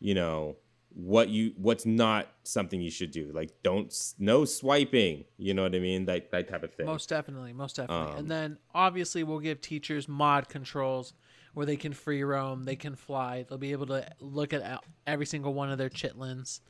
you 0.00 0.14
know 0.14 0.56
what 0.92 1.28
you 1.28 1.52
what's 1.56 1.86
not 1.86 2.26
something 2.42 2.80
you 2.80 2.90
should 2.90 3.12
do 3.12 3.30
like 3.32 3.50
don't 3.62 3.94
no 4.18 4.44
swiping 4.44 5.24
you 5.38 5.54
know 5.54 5.62
what 5.62 5.74
i 5.74 5.78
mean 5.78 6.04
that 6.04 6.30
that 6.32 6.48
type 6.48 6.64
of 6.64 6.74
thing 6.74 6.86
Most 6.86 7.08
definitely, 7.08 7.52
most 7.52 7.76
definitely. 7.76 8.12
Um, 8.12 8.18
and 8.18 8.30
then 8.30 8.58
obviously 8.74 9.22
we'll 9.22 9.38
give 9.38 9.60
teachers 9.60 10.08
mod 10.08 10.48
controls 10.48 11.14
where 11.54 11.66
they 11.66 11.76
can 11.76 11.92
free 11.92 12.22
roam, 12.22 12.64
they 12.64 12.76
can 12.76 12.94
fly, 12.94 13.44
they'll 13.48 13.58
be 13.58 13.72
able 13.72 13.86
to 13.86 14.06
look 14.20 14.52
at 14.52 14.82
every 15.06 15.26
single 15.26 15.52
one 15.52 15.70
of 15.70 15.78
their 15.78 15.90
chitlins, 15.90 16.60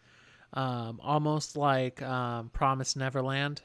um, 0.55 1.01
almost 1.03 1.57
like 1.57 2.01
um, 2.03 2.49
Promise 2.51 2.97
Neverland, 2.97 3.61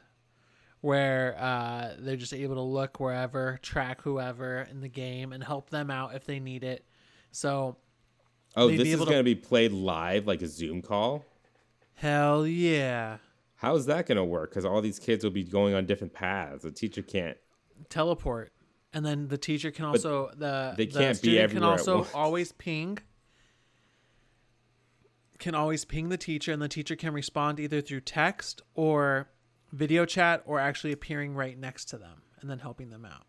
where 0.81 1.35
uh, 1.39 1.95
they're 1.99 2.15
just 2.17 2.33
able 2.33 2.55
to 2.55 2.61
look 2.61 2.99
wherever, 2.99 3.59
track 3.61 4.01
whoever 4.01 4.67
in 4.69 4.81
the 4.81 4.89
game, 4.89 5.31
and 5.31 5.43
help 5.43 5.69
them 5.69 5.89
out 5.89 6.15
if 6.15 6.25
they 6.25 6.39
need 6.39 6.63
it. 6.63 6.85
So 7.31 7.77
oh 8.55 8.69
this 8.69 8.87
is 8.87 8.97
going 8.97 9.17
to 9.17 9.23
be 9.23 9.35
played 9.35 9.71
live 9.71 10.27
like 10.27 10.41
a 10.41 10.47
zoom 10.47 10.81
call? 10.81 11.25
Hell 11.95 12.45
yeah, 12.45 13.17
how's 13.55 13.85
that 13.85 14.05
going 14.05 14.17
to 14.17 14.23
work? 14.23 14.51
Because 14.51 14.65
all 14.65 14.81
these 14.81 14.99
kids 14.99 15.23
will 15.23 15.31
be 15.31 15.43
going 15.43 15.73
on 15.73 15.85
different 15.85 16.13
paths. 16.13 16.63
The 16.63 16.71
teacher 16.71 17.01
can't 17.01 17.37
teleport. 17.89 18.51
And 18.93 19.05
then 19.05 19.27
the 19.27 19.37
teacher 19.37 19.71
can 19.71 19.85
also 19.85 20.29
the 20.37 20.73
they 20.77 20.85
the 20.85 20.99
can't 20.99 21.21
be 21.21 21.29
student 21.29 21.51
can 21.51 21.57
everywhere 21.57 21.73
at 21.73 21.79
also 21.79 22.07
always 22.13 22.51
ping. 22.53 22.97
Can 25.37 25.53
always 25.53 25.83
ping 25.83 26.07
the 26.07 26.17
teacher 26.17 26.53
and 26.53 26.61
the 26.61 26.69
teacher 26.69 26.95
can 26.95 27.13
respond 27.13 27.59
either 27.59 27.81
through 27.81 28.01
text 28.01 28.61
or 28.73 29.27
video 29.73 30.05
chat 30.05 30.41
or 30.45 30.59
actually 30.59 30.93
appearing 30.93 31.35
right 31.35 31.59
next 31.59 31.85
to 31.85 31.97
them 31.97 32.21
and 32.39 32.49
then 32.49 32.59
helping 32.59 32.89
them 32.89 33.03
out. 33.03 33.25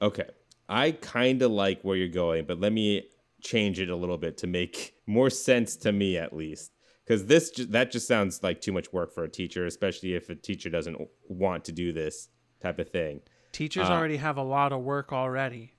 Okay. 0.00 0.28
I 0.68 0.92
kind 0.92 1.42
of 1.42 1.50
like 1.50 1.82
where 1.82 1.96
you're 1.96 2.08
going, 2.08 2.44
but 2.44 2.60
let 2.60 2.72
me 2.72 3.08
change 3.44 3.78
it 3.78 3.90
a 3.90 3.96
little 3.96 4.18
bit 4.18 4.38
to 4.38 4.46
make 4.46 4.94
more 5.06 5.30
sense 5.30 5.76
to 5.76 5.92
me 5.92 6.16
at 6.16 6.34
least. 6.34 6.72
Because 7.06 7.26
this 7.26 7.50
that 7.68 7.92
just 7.92 8.08
sounds 8.08 8.42
like 8.42 8.60
too 8.62 8.72
much 8.72 8.92
work 8.92 9.12
for 9.12 9.24
a 9.24 9.28
teacher, 9.28 9.66
especially 9.66 10.14
if 10.14 10.30
a 10.30 10.34
teacher 10.34 10.70
doesn't 10.70 10.96
want 11.28 11.64
to 11.66 11.72
do 11.72 11.92
this 11.92 12.28
type 12.62 12.78
of 12.78 12.88
thing, 12.88 13.20
Teachers 13.52 13.88
Uh, 13.88 13.92
already 13.92 14.16
have 14.16 14.38
a 14.38 14.42
lot 14.42 14.72
of 14.72 14.80
work 14.82 15.12
already. 15.12 15.74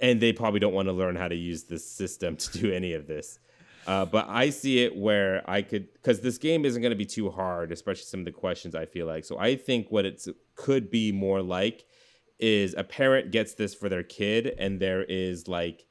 and 0.00 0.20
they 0.20 0.32
probably 0.32 0.58
don't 0.60 0.72
want 0.72 0.88
to 0.88 0.92
learn 0.92 1.14
how 1.16 1.28
to 1.28 1.34
use 1.34 1.64
this 1.64 1.84
system 1.88 2.36
to 2.42 2.58
do 2.58 2.72
any 2.72 2.92
of 2.94 3.06
this. 3.06 3.38
Uh, 3.86 4.04
but 4.04 4.26
I 4.28 4.50
see 4.50 4.84
it 4.84 4.94
where 4.96 5.42
I 5.50 5.62
could, 5.62 5.92
because 5.94 6.20
this 6.20 6.38
game 6.38 6.64
isn't 6.64 6.80
going 6.80 6.90
to 6.90 6.96
be 6.96 7.04
too 7.06 7.30
hard, 7.30 7.72
especially 7.72 8.04
some 8.04 8.20
of 8.20 8.26
the 8.26 8.32
questions 8.32 8.74
I 8.76 8.86
feel 8.86 9.06
like. 9.06 9.24
So 9.24 9.38
I 9.38 9.56
think 9.56 9.90
what 9.90 10.04
it 10.06 10.24
could 10.54 10.90
be 10.90 11.10
more 11.10 11.42
like 11.42 11.84
is 12.38 12.74
a 12.76 12.84
parent 12.84 13.32
gets 13.32 13.54
this 13.54 13.74
for 13.74 13.88
their 13.88 14.04
kid, 14.04 14.54
and 14.58 14.78
there 14.80 15.02
is 15.02 15.48
like 15.48 15.84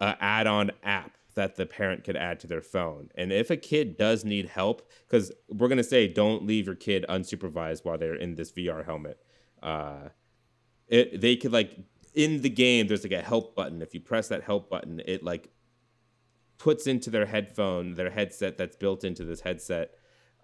a 0.00 0.16
add-on 0.20 0.70
app 0.82 1.16
that 1.34 1.56
the 1.56 1.66
parent 1.66 2.02
could 2.02 2.16
add 2.16 2.40
to 2.40 2.46
their 2.46 2.60
phone. 2.60 3.10
And 3.14 3.32
if 3.32 3.48
a 3.50 3.56
kid 3.56 3.96
does 3.96 4.24
need 4.24 4.46
help, 4.46 4.90
because 5.06 5.30
we're 5.48 5.68
gonna 5.68 5.84
say 5.84 6.08
don't 6.08 6.44
leave 6.44 6.66
your 6.66 6.74
kid 6.74 7.04
unsupervised 7.08 7.84
while 7.84 7.96
they're 7.96 8.14
in 8.14 8.34
this 8.34 8.50
VR 8.50 8.84
helmet. 8.84 9.18
Uh, 9.62 10.08
it 10.88 11.20
they 11.20 11.36
could 11.36 11.52
like 11.52 11.76
in 12.14 12.42
the 12.42 12.50
game 12.50 12.88
there's 12.88 13.04
like 13.04 13.12
a 13.12 13.22
help 13.22 13.54
button. 13.54 13.82
If 13.82 13.94
you 13.94 14.00
press 14.00 14.28
that 14.28 14.42
help 14.42 14.68
button, 14.68 15.00
it 15.04 15.22
like 15.22 15.50
puts 16.58 16.88
into 16.88 17.08
their 17.08 17.26
headphone, 17.26 17.94
their 17.94 18.10
headset 18.10 18.58
that's 18.58 18.76
built 18.76 19.04
into 19.04 19.24
this 19.24 19.40
headset. 19.40 19.92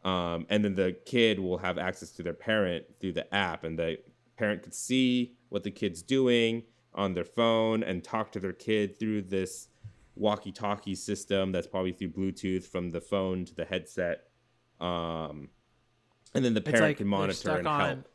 Um, 0.05 0.47
and 0.49 0.65
then 0.65 0.75
the 0.75 0.97
kid 1.07 1.41
will 1.41 1.59
have 1.59 1.77
access 1.77 2.11
to 2.13 2.23
their 2.23 2.35
parent 2.35 2.85
through 3.01 3.15
the 3.15 3.35
app, 3.35 3.65
and 3.65 3.77
the 3.77 3.99
parent 4.37 4.63
could 4.63 4.75
see 4.75 5.35
what 5.49 5.65
the 5.65 5.71
kid's 5.71 6.03
doing 6.03 6.63
on 6.95 7.15
their 7.15 7.25
phone 7.25 7.83
and 7.83 8.03
talk 8.05 8.33
to 8.33 8.41
their 8.41 8.53
kid 8.53 8.99
through 8.99 9.23
this 9.23 9.69
walkie-talkie 10.17 10.95
system 10.95 11.51
that's 11.53 11.67
probably 11.67 11.93
through 11.93 12.11
Bluetooth 12.11 12.65
from 12.65 12.91
the 12.91 13.01
phone 13.01 13.45
to 13.45 13.55
the 13.55 13.65
headset. 13.65 14.29
Um, 14.81 15.49
and 16.35 16.45
then 16.45 16.55
the 16.55 16.61
parent 16.61 16.83
like 16.83 16.97
can 16.99 17.07
monitor 17.09 17.57
and 17.57 17.67
on. 17.69 17.81
help. 17.81 18.09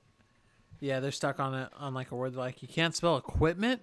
Yeah, 0.80 1.00
they're 1.02 1.12
stuck 1.12 1.39
on 1.39 1.54
it 1.56 1.70
on 1.78 1.94
like 1.94 2.12
a 2.12 2.15
word 2.15 2.36
like 2.36 2.62
you 2.62 2.68
can't 2.68 2.96
spell 2.96 3.18
equipment. 3.18 3.82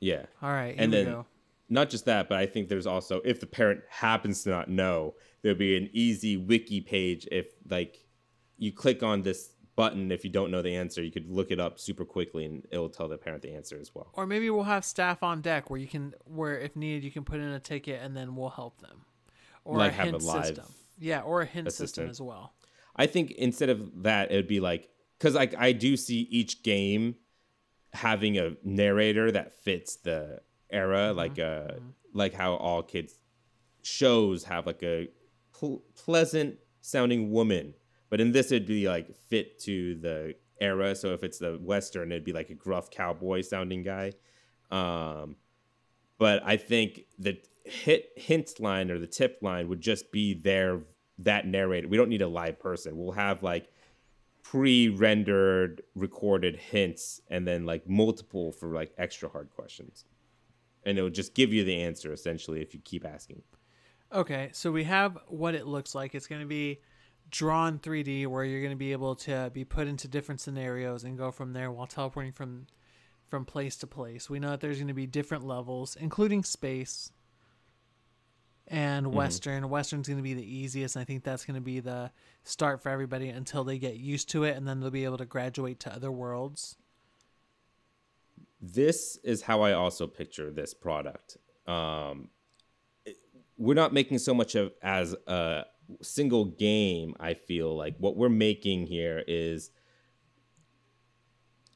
Yeah. 0.00 0.26
All 0.42 0.50
right, 0.50 0.74
And 0.76 0.92
then- 0.92 1.06
go. 1.06 1.26
not 1.70 1.88
just 1.88 2.04
that, 2.04 2.28
but 2.28 2.38
I 2.38 2.44
think 2.46 2.68
there's 2.68 2.86
also 2.86 3.22
if 3.24 3.40
the 3.40 3.46
parent 3.46 3.80
happens 3.88 4.42
to 4.42 4.50
not 4.50 4.68
know, 4.68 5.14
there'll 5.42 5.56
be 5.56 5.76
an 5.76 5.88
easy 5.94 6.36
wiki 6.36 6.80
page 6.82 7.26
if 7.32 7.46
like 7.70 8.04
you 8.58 8.72
click 8.72 9.02
on 9.02 9.22
this 9.22 9.53
button 9.76 10.12
if 10.12 10.24
you 10.24 10.30
don't 10.30 10.50
know 10.50 10.62
the 10.62 10.76
answer, 10.76 11.02
you 11.02 11.10
could 11.10 11.28
look 11.28 11.50
it 11.50 11.58
up 11.60 11.78
super 11.78 12.04
quickly 12.04 12.44
and 12.44 12.66
it'll 12.70 12.88
tell 12.88 13.08
the 13.08 13.18
parent 13.18 13.42
the 13.42 13.52
answer 13.54 13.78
as 13.80 13.94
well. 13.94 14.08
Or 14.12 14.26
maybe 14.26 14.48
we'll 14.50 14.64
have 14.64 14.84
staff 14.84 15.22
on 15.22 15.40
deck 15.40 15.70
where 15.70 15.80
you 15.80 15.88
can, 15.88 16.14
where 16.24 16.58
if 16.58 16.76
needed, 16.76 17.04
you 17.04 17.10
can 17.10 17.24
put 17.24 17.40
in 17.40 17.48
a 17.48 17.60
ticket 17.60 18.00
and 18.02 18.16
then 18.16 18.36
we'll 18.36 18.50
help 18.50 18.80
them. 18.80 19.04
Or 19.64 19.78
Like 19.78 19.92
a 19.92 19.94
have 19.94 20.06
a 20.06 20.10
hint 20.12 20.22
live 20.22 20.46
system. 20.46 20.64
Yeah, 20.98 21.20
or 21.22 21.42
a 21.42 21.46
hint 21.46 21.72
system 21.72 22.08
as 22.08 22.20
well. 22.20 22.52
I 22.96 23.06
think 23.06 23.32
instead 23.32 23.68
of 23.68 24.02
that, 24.02 24.30
it'd 24.30 24.46
be 24.46 24.60
like 24.60 24.88
because 25.18 25.34
like 25.34 25.54
I 25.58 25.72
do 25.72 25.96
see 25.96 26.28
each 26.30 26.62
game 26.62 27.16
having 27.92 28.38
a 28.38 28.52
narrator 28.62 29.30
that 29.32 29.54
fits 29.54 29.96
the 29.96 30.40
era, 30.70 31.12
like 31.12 31.38
uh 31.38 31.68
like 32.12 32.34
how 32.34 32.54
all 32.54 32.82
kids 32.82 33.18
shows 33.82 34.44
have 34.44 34.66
like 34.66 34.82
a 34.82 35.08
pl- 35.52 35.82
pleasant 35.94 36.58
sounding 36.80 37.30
woman, 37.32 37.74
but 38.14 38.20
in 38.20 38.30
this 38.30 38.52
it'd 38.52 38.64
be 38.64 38.88
like 38.88 39.12
fit 39.28 39.58
to 39.58 39.96
the 39.96 40.36
era. 40.60 40.94
So 40.94 41.14
if 41.14 41.24
it's 41.24 41.40
the 41.40 41.58
western, 41.60 42.12
it'd 42.12 42.22
be 42.22 42.32
like 42.32 42.48
a 42.48 42.54
gruff 42.54 42.88
cowboy 42.88 43.40
sounding 43.40 43.82
guy. 43.82 44.12
Um, 44.70 45.34
but 46.16 46.40
I 46.46 46.56
think 46.56 47.06
the 47.18 47.38
hit 47.64 48.10
hint 48.14 48.60
line 48.60 48.92
or 48.92 49.00
the 49.00 49.08
tip 49.08 49.38
line 49.42 49.66
would 49.68 49.80
just 49.80 50.12
be 50.12 50.32
there 50.32 50.82
that 51.18 51.48
narrator. 51.48 51.88
We 51.88 51.96
don't 51.96 52.08
need 52.08 52.22
a 52.22 52.28
live 52.28 52.60
person. 52.60 52.96
We'll 52.96 53.10
have 53.10 53.42
like 53.42 53.68
pre-rendered 54.44 55.82
recorded 55.96 56.54
hints 56.54 57.20
and 57.26 57.44
then 57.44 57.66
like 57.66 57.88
multiple 57.88 58.52
for 58.52 58.68
like 58.68 58.92
extra 58.96 59.28
hard 59.28 59.50
questions. 59.50 60.04
And 60.86 60.96
it 60.96 61.02
will 61.02 61.10
just 61.10 61.34
give 61.34 61.52
you 61.52 61.64
the 61.64 61.82
answer 61.82 62.12
essentially 62.12 62.62
if 62.62 62.74
you 62.74 62.80
keep 62.84 63.04
asking. 63.04 63.42
Okay, 64.12 64.50
so 64.52 64.70
we 64.70 64.84
have 64.84 65.18
what 65.26 65.56
it 65.56 65.66
looks 65.66 65.96
like. 65.96 66.14
It's 66.14 66.28
going 66.28 66.42
to 66.42 66.46
be 66.46 66.78
drawn 67.30 67.78
3D 67.78 68.26
where 68.26 68.44
you're 68.44 68.60
going 68.60 68.72
to 68.72 68.76
be 68.76 68.92
able 68.92 69.14
to 69.16 69.50
be 69.52 69.64
put 69.64 69.86
into 69.88 70.08
different 70.08 70.40
scenarios 70.40 71.04
and 71.04 71.18
go 71.18 71.30
from 71.30 71.52
there 71.52 71.70
while 71.70 71.86
teleporting 71.86 72.32
from 72.32 72.66
from 73.28 73.44
place 73.44 73.76
to 73.76 73.86
place. 73.86 74.30
We 74.30 74.38
know 74.38 74.50
that 74.50 74.60
there's 74.60 74.76
going 74.76 74.88
to 74.88 74.94
be 74.94 75.06
different 75.06 75.44
levels, 75.44 75.96
including 75.98 76.44
space 76.44 77.10
and 78.68 79.12
western. 79.12 79.68
Western's 79.68 80.06
going 80.06 80.18
to 80.18 80.22
be 80.22 80.34
the 80.34 80.44
easiest, 80.44 80.94
and 80.94 81.00
I 81.00 81.04
think 81.04 81.24
that's 81.24 81.44
going 81.44 81.56
to 81.56 81.60
be 81.60 81.80
the 81.80 82.12
start 82.44 82.82
for 82.82 82.90
everybody 82.90 83.28
until 83.28 83.64
they 83.64 83.78
get 83.78 83.96
used 83.96 84.28
to 84.30 84.44
it 84.44 84.56
and 84.56 84.68
then 84.68 84.80
they'll 84.80 84.90
be 84.90 85.04
able 85.04 85.18
to 85.18 85.24
graduate 85.24 85.80
to 85.80 85.92
other 85.94 86.12
worlds. 86.12 86.76
this 88.60 89.18
is 89.24 89.42
how 89.42 89.62
I 89.62 89.72
also 89.72 90.06
picture 90.06 90.50
this 90.50 90.72
product. 90.74 91.36
Um, 91.66 92.30
we're 93.56 93.74
not 93.74 93.92
making 93.92 94.18
so 94.18 94.34
much 94.34 94.54
of 94.54 94.72
as 94.82 95.14
a 95.26 95.64
single 96.02 96.44
game. 96.46 97.14
I 97.20 97.34
feel 97.34 97.76
like 97.76 97.96
what 97.98 98.16
we're 98.16 98.28
making 98.28 98.86
here 98.86 99.22
is 99.26 99.70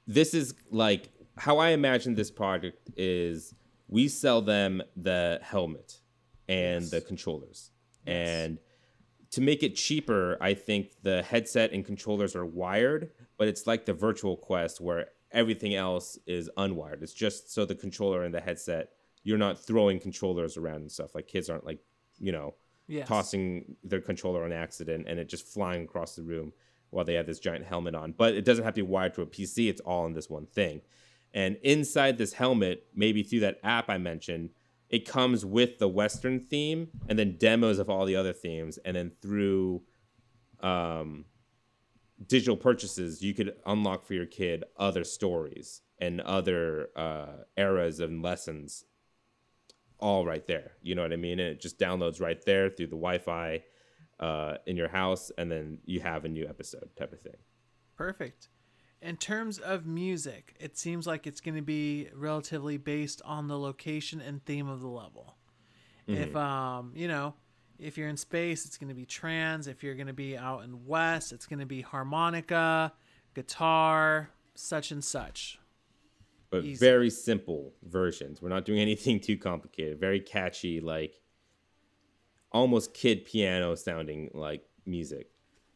this 0.06 0.34
is 0.34 0.54
like 0.70 1.10
how 1.36 1.58
I 1.58 1.70
imagine 1.70 2.14
this 2.14 2.30
project 2.30 2.90
is 2.96 3.54
we 3.88 4.08
sell 4.08 4.42
them 4.42 4.82
the 4.96 5.38
helmet 5.42 6.00
and 6.48 6.82
Yes. 6.82 6.90
the 6.90 7.00
controllers. 7.00 7.70
Yes. 8.06 8.28
And 8.28 8.58
to 9.30 9.40
make 9.40 9.62
it 9.62 9.76
cheaper, 9.76 10.36
I 10.40 10.54
think 10.54 11.02
the 11.02 11.22
headset 11.22 11.72
and 11.72 11.84
controllers 11.84 12.34
are 12.34 12.46
wired, 12.46 13.10
but 13.36 13.48
it's 13.48 13.66
like 13.66 13.84
the 13.84 13.92
virtual 13.92 14.36
quest 14.36 14.80
where 14.80 15.08
everything 15.30 15.74
else 15.74 16.18
is 16.26 16.48
unwired. 16.56 17.02
It's 17.02 17.12
just 17.12 17.52
so 17.52 17.66
the 17.66 17.74
controller 17.74 18.22
and 18.24 18.34
the 18.34 18.40
headset, 18.40 18.88
you're 19.22 19.36
not 19.38 19.58
throwing 19.58 20.00
controllers 20.00 20.56
around 20.56 20.76
and 20.80 20.90
stuff. 20.90 21.14
Like 21.14 21.26
kids 21.28 21.50
aren't 21.50 21.66
like, 21.66 21.80
you 22.18 22.32
know, 22.32 22.54
Yes. 22.88 23.06
tossing 23.06 23.76
their 23.84 24.00
controller 24.00 24.44
on 24.44 24.52
accident 24.52 25.06
and 25.08 25.20
it 25.20 25.28
just 25.28 25.46
flying 25.46 25.84
across 25.84 26.16
the 26.16 26.22
room 26.22 26.54
while 26.90 27.04
they 27.04 27.14
have 27.14 27.26
this 27.26 27.38
giant 27.38 27.66
helmet 27.66 27.94
on. 27.94 28.12
But 28.12 28.34
it 28.34 28.44
doesn't 28.44 28.64
have 28.64 28.74
to 28.74 28.82
be 28.82 28.88
wired 28.88 29.14
to 29.14 29.22
a 29.22 29.26
PC, 29.26 29.68
it's 29.68 29.80
all 29.82 30.06
in 30.06 30.14
this 30.14 30.30
one 30.30 30.46
thing. 30.46 30.80
And 31.34 31.58
inside 31.62 32.16
this 32.16 32.32
helmet, 32.32 32.86
maybe 32.94 33.22
through 33.22 33.40
that 33.40 33.60
app 33.62 33.90
I 33.90 33.98
mentioned, 33.98 34.50
it 34.88 35.06
comes 35.06 35.44
with 35.44 35.78
the 35.78 35.88
Western 35.88 36.40
theme 36.40 36.88
and 37.08 37.18
then 37.18 37.36
demos 37.36 37.78
of 37.78 37.90
all 37.90 38.06
the 38.06 38.16
other 38.16 38.32
themes. 38.32 38.78
And 38.78 38.96
then 38.96 39.12
through 39.20 39.82
um, 40.60 41.26
digital 42.26 42.56
purchases, 42.56 43.22
you 43.22 43.34
could 43.34 43.54
unlock 43.66 44.06
for 44.06 44.14
your 44.14 44.24
kid 44.26 44.64
other 44.78 45.04
stories 45.04 45.82
and 45.98 46.22
other 46.22 46.88
uh, 46.96 47.44
eras 47.56 48.00
and 48.00 48.22
lessons 48.22 48.84
all 49.98 50.24
right 50.24 50.46
there. 50.46 50.72
You 50.82 50.94
know 50.94 51.02
what 51.02 51.12
I 51.12 51.16
mean? 51.16 51.40
And 51.40 51.48
it 51.48 51.60
just 51.60 51.78
downloads 51.78 52.20
right 52.20 52.42
there 52.44 52.70
through 52.70 52.86
the 52.86 52.96
Wi-Fi 52.96 53.62
uh, 54.20 54.54
in 54.66 54.76
your 54.76 54.88
house, 54.88 55.30
and 55.38 55.50
then 55.50 55.78
you 55.84 56.00
have 56.00 56.24
a 56.24 56.28
new 56.28 56.46
episode 56.46 56.90
type 56.96 57.12
of 57.12 57.20
thing. 57.20 57.36
Perfect. 57.96 58.48
In 59.00 59.16
terms 59.16 59.58
of 59.58 59.86
music, 59.86 60.56
it 60.58 60.76
seems 60.76 61.06
like 61.06 61.26
it's 61.26 61.40
going 61.40 61.54
to 61.54 61.62
be 61.62 62.08
relatively 62.14 62.76
based 62.76 63.22
on 63.24 63.46
the 63.46 63.58
location 63.58 64.20
and 64.20 64.44
theme 64.44 64.68
of 64.68 64.80
the 64.80 64.88
level. 64.88 65.36
If 66.08 66.34
um, 66.34 66.92
you 66.94 67.06
know, 67.06 67.34
if 67.78 67.98
you're 67.98 68.08
in 68.08 68.16
space, 68.16 68.64
it's 68.64 68.78
going 68.78 68.88
to 68.88 68.94
be 68.94 69.04
trans. 69.04 69.66
If 69.66 69.82
you're 69.82 69.94
going 69.94 70.06
to 70.06 70.14
be 70.14 70.38
out 70.38 70.64
in 70.64 70.86
west, 70.86 71.32
it's 71.32 71.46
going 71.46 71.58
to 71.58 71.66
be 71.66 71.82
harmonica, 71.82 72.94
guitar, 73.34 74.30
such 74.54 74.90
and 74.90 75.04
such. 75.04 75.60
But 76.50 76.64
Easy. 76.64 76.78
very 76.84 77.10
simple 77.10 77.74
versions. 77.82 78.40
We're 78.40 78.48
not 78.48 78.64
doing 78.64 78.80
anything 78.88 79.20
too 79.20 79.36
complicated. 79.36 80.00
Very 80.00 80.20
catchy, 80.20 80.80
like 80.80 81.20
almost 82.52 82.94
kid 82.94 83.24
piano 83.24 83.74
sounding 83.74 84.30
like 84.32 84.64
music. 84.86 85.30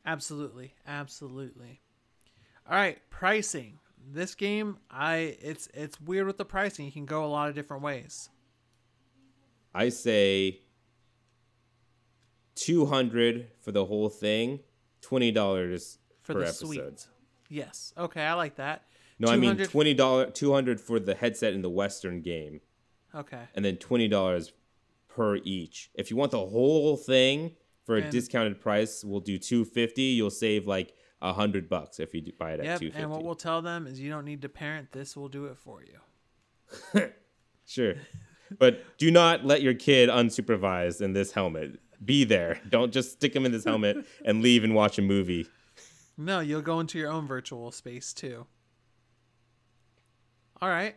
Absolutely, 0.06 0.74
absolutely. 0.86 1.80
All 2.68 2.74
right, 2.76 2.98
pricing. 3.10 3.78
This 4.10 4.34
game, 4.34 4.78
I 4.90 5.36
it's 5.40 5.68
it's 5.74 6.00
weird 6.00 6.26
with 6.26 6.38
the 6.38 6.44
pricing. 6.44 6.86
You 6.86 6.92
can 6.92 7.06
go 7.06 7.24
a 7.24 7.26
lot 7.26 7.48
of 7.48 7.54
different 7.54 7.82
ways. 7.82 8.30
I 9.74 9.90
say 9.90 10.60
200 12.56 13.46
for 13.60 13.72
the 13.72 13.84
whole 13.84 14.08
thing, 14.08 14.60
$20 15.02 15.96
For 16.22 16.34
per 16.34 16.40
the 16.40 16.46
episode. 16.46 16.66
suite. 16.66 17.06
Yes. 17.48 17.92
Okay, 17.96 18.22
I 18.22 18.34
like 18.34 18.56
that. 18.56 18.84
No, 19.22 19.28
I 19.32 19.36
mean 19.36 19.56
200 19.56 19.96
$20 19.96 20.34
200 20.34 20.80
for 20.80 20.98
the 21.00 21.14
headset 21.14 21.52
in 21.54 21.62
the 21.62 21.70
western 21.70 22.20
game 22.22 22.60
Okay. 23.14 23.42
and 23.54 23.64
then 23.64 23.76
$20 23.76 24.52
per 25.08 25.36
each. 25.36 25.90
If 25.94 26.10
you 26.10 26.16
want 26.16 26.30
the 26.32 26.38
whole 26.46 26.96
thing 26.96 27.56
for 27.84 27.96
a 27.96 28.02
And- 28.02 28.10
discounted 28.12 28.60
price, 28.60 29.04
we'll 29.04 29.20
do 29.20 29.38
250. 29.38 30.02
You'll 30.02 30.30
save 30.30 30.66
like 30.66 30.94
a 31.20 31.28
100 31.32 31.68
bucks 31.68 32.00
if 32.00 32.12
you 32.14 32.22
buy 32.38 32.52
it 32.52 32.60
at 32.60 32.64
Yep. 32.66 32.78
250. 32.80 33.00
And 33.02 33.10
what 33.10 33.22
we'll 33.22 33.34
tell 33.34 33.62
them 33.62 33.86
is 33.86 34.00
you 34.00 34.10
don't 34.10 34.24
need 34.24 34.42
to 34.42 34.48
parent. 34.48 34.92
This 34.92 35.16
will 35.16 35.28
do 35.28 35.46
it 35.46 35.56
for 35.56 35.82
you. 35.84 35.98
Sure. 37.64 37.94
But 38.58 38.82
do 38.98 39.10
not 39.10 39.46
let 39.46 39.62
your 39.62 39.72
kid 39.74 40.08
unsupervised 40.10 41.00
in 41.00 41.12
this 41.14 41.32
helmet. 41.32 41.78
Be 42.04 42.24
there. 42.24 42.60
Don't 42.68 42.92
just 42.92 43.12
stick 43.12 43.34
him 43.34 43.46
in 43.46 43.52
this 43.52 43.64
helmet 43.64 44.04
and 44.24 44.42
leave 44.42 44.64
and 44.64 44.74
watch 44.74 44.98
a 44.98 45.02
movie. 45.02 45.46
No, 46.18 46.40
you'll 46.40 46.60
go 46.60 46.80
into 46.80 46.98
your 46.98 47.10
own 47.10 47.26
virtual 47.26 47.70
space 47.70 48.12
too. 48.12 48.46
All 50.62 50.68
right. 50.68 50.94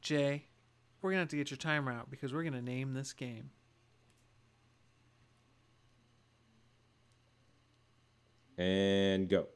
Jay, 0.00 0.44
we're 1.02 1.10
going 1.10 1.16
to 1.16 1.22
have 1.22 1.28
to 1.30 1.36
get 1.36 1.50
your 1.50 1.58
timer 1.58 1.90
out 1.90 2.08
because 2.08 2.32
we're 2.32 2.44
going 2.44 2.52
to 2.52 2.62
name 2.62 2.94
this 2.94 3.12
game. 3.12 3.50
And 8.56 9.28
go. 9.28 9.48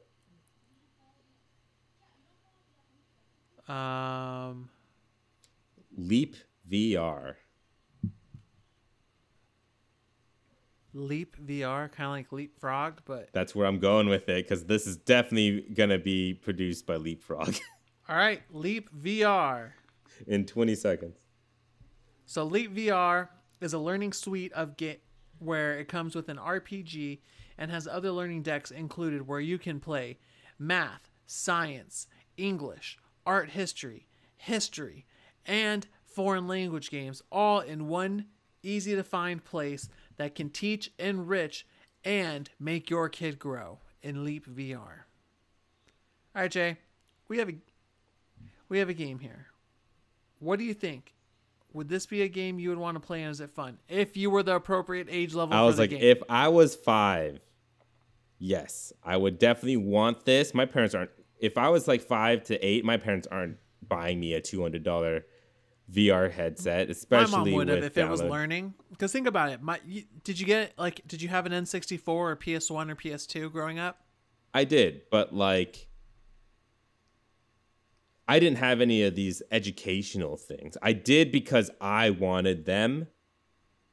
Um, 3.73 4.69
Leap 5.97 6.35
VR. 6.69 7.35
Leap 10.93 11.35
VR, 11.43 11.91
kind 11.91 12.07
of 12.07 12.11
like 12.11 12.31
Leapfrog, 12.31 12.99
but 13.05 13.29
That's 13.33 13.55
where 13.55 13.65
I'm 13.65 13.79
going 13.79 14.07
with 14.09 14.29
it 14.29 14.45
because 14.45 14.65
this 14.65 14.85
is 14.87 14.97
definitely 14.97 15.61
to 15.89 15.97
be 15.97 16.33
produced 16.33 16.85
by 16.85 16.95
Leapfrog 16.97 17.55
all 18.09 18.15
right, 18.15 18.41
Leap 18.51 18.89
VR. 18.95 19.71
in 20.27 20.45
20 20.45 20.75
seconds. 20.75 21.17
So 22.25 22.43
Leap 22.43 22.75
VR 22.75 23.29
is 23.61 23.73
a 23.73 23.79
learning 23.79 24.13
suite 24.13 24.53
of 24.53 24.77
get 24.77 25.01
where 25.39 25.79
it 25.79 25.87
comes 25.87 26.15
with 26.15 26.29
an 26.29 26.37
RPG 26.37 27.19
and 27.57 27.69
has 27.71 27.87
other 27.87 28.11
learning 28.11 28.43
decks 28.43 28.71
included 28.71 29.27
where 29.27 29.39
you 29.39 29.57
can 29.57 29.79
play 29.79 30.17
math, 30.57 31.09
science, 31.25 32.07
English, 32.37 32.97
art 33.25 33.49
history, 33.49 34.07
history, 34.37 35.05
and 35.45 35.87
foreign 36.05 36.47
language 36.47 36.89
games 36.89 37.21
all 37.31 37.59
in 37.59 37.87
one 37.87 38.25
easy 38.61 38.95
to 38.95 39.03
find 39.03 39.43
place 39.43 39.89
that 40.17 40.35
can 40.35 40.49
teach, 40.49 40.91
enrich, 40.99 41.65
and 42.03 42.49
make 42.59 42.89
your 42.89 43.09
kid 43.09 43.39
grow 43.39 43.79
in 44.01 44.23
Leap 44.23 44.45
VR. 44.47 45.05
All 46.35 46.41
right, 46.41 46.51
Jay, 46.51 46.77
we 47.27 47.37
have 47.37 47.49
a 47.49 47.55
we 48.69 48.79
have 48.79 48.89
a 48.89 48.93
game 48.93 49.19
here. 49.19 49.47
What 50.39 50.59
do 50.59 50.65
you 50.65 50.73
think? 50.73 51.13
Would 51.73 51.89
this 51.89 52.05
be 52.05 52.21
a 52.21 52.27
game 52.27 52.59
you 52.59 52.69
would 52.69 52.77
want 52.77 52.95
to 52.95 52.99
play 52.99 53.23
and 53.23 53.31
is 53.31 53.39
it 53.41 53.51
fun? 53.51 53.79
If 53.87 54.15
you 54.15 54.29
were 54.29 54.43
the 54.43 54.55
appropriate 54.55 55.07
age 55.09 55.33
level 55.33 55.55
I 55.55 55.61
was 55.63 55.79
like, 55.79 55.89
game. 55.89 56.01
if 56.01 56.21
I 56.29 56.47
was 56.49 56.75
five, 56.75 57.39
yes, 58.37 58.93
I 59.03 59.17
would 59.17 59.39
definitely 59.39 59.77
want 59.77 60.25
this. 60.25 60.53
My 60.53 60.65
parents 60.65 60.93
aren't. 60.93 61.11
If 61.39 61.57
I 61.57 61.69
was 61.69 61.87
like 61.87 62.01
five 62.01 62.43
to 62.45 62.65
eight, 62.65 62.85
my 62.85 62.97
parents 62.97 63.27
aren't 63.31 63.57
buying 63.87 64.19
me 64.19 64.33
a 64.33 64.41
two 64.41 64.61
hundred 64.61 64.83
dollar 64.83 65.25
VR 65.91 66.31
headset, 66.31 66.89
especially 66.89 67.31
my 67.31 67.37
mom 67.37 67.51
would 67.51 67.67
have 67.67 67.83
if 67.83 67.97
it 67.97 68.09
was 68.09 68.21
learning. 68.21 68.73
Because 68.89 69.11
think 69.11 69.27
about 69.27 69.51
it. 69.51 69.61
My, 69.61 69.79
you, 69.85 70.03
did 70.23 70.39
you 70.39 70.45
get 70.45 70.73
like? 70.77 71.05
Did 71.07 71.21
you 71.21 71.29
have 71.29 71.45
an 71.45 71.51
N64 71.51 72.07
or 72.07 72.35
PS1 72.35 72.91
or 72.91 72.95
PS2 72.95 73.51
growing 73.51 73.79
up? 73.79 73.99
I 74.53 74.63
did, 74.63 75.01
but 75.11 75.33
like, 75.33 75.87
I 78.27 78.39
didn't 78.39 78.59
have 78.59 78.81
any 78.81 79.03
of 79.03 79.15
these 79.15 79.41
educational 79.51 80.37
things. 80.37 80.77
I 80.81 80.93
did 80.93 81.31
because 81.31 81.69
I 81.81 82.11
wanted 82.11 82.65
them, 82.65 83.07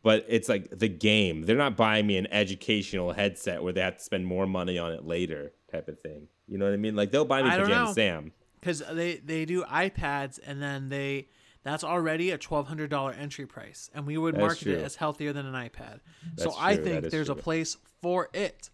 but 0.03 0.25
it's 0.29 0.49
like 0.49 0.79
the 0.79 0.89
game. 0.89 1.43
They're 1.43 1.57
not 1.57 1.77
buying 1.77 2.07
me 2.07 2.17
an 2.19 2.29
educational 2.31 3.13
headset 3.13 3.63
where 3.63 3.73
they 3.73 3.81
have 3.81 3.97
to 3.97 4.05
spend 4.05 4.27
more 4.27 4.47
money 4.47 4.79
on 4.79 4.93
it 4.93 5.05
later, 5.05 5.53
type 5.73 5.89
of 5.89 5.99
thing. 5.99 6.29
You 6.47 6.59
know 6.59 6.67
what 6.67 6.75
I 6.75 6.79
mean? 6.79 6.95
Like 6.95 7.11
they'll 7.11 7.25
buy 7.25 7.43
me 7.43 7.51
I 7.51 7.59
Pajama. 7.59 7.95
Sam. 7.95 8.33
Because 8.61 8.83
they 8.93 9.17
they 9.17 9.45
do 9.45 9.65
iPads 9.65 10.39
and 10.47 10.63
then 10.63 10.91
they 10.91 11.29
that's 11.63 11.85
already 11.85 12.31
a 12.31 12.39
twelve 12.39 12.67
hundred 12.67 12.91
dollar 12.91 13.13
entry 13.13 13.47
price, 13.47 13.91
and 13.95 14.07
we 14.07 14.17
would 14.17 14.35
That's 14.35 14.41
market 14.41 14.67
it 14.69 14.85
as 14.85 14.97
healthier 14.97 15.33
than 15.33 15.47
an 15.47 15.55
iPad. 15.55 16.01
so 16.37 16.45
That's 16.45 16.57
I 16.59 16.77
think 16.77 17.11
there's 17.11 17.29
a 17.29 17.35
place 17.35 17.77
for 18.01 18.29
it. 18.33 18.71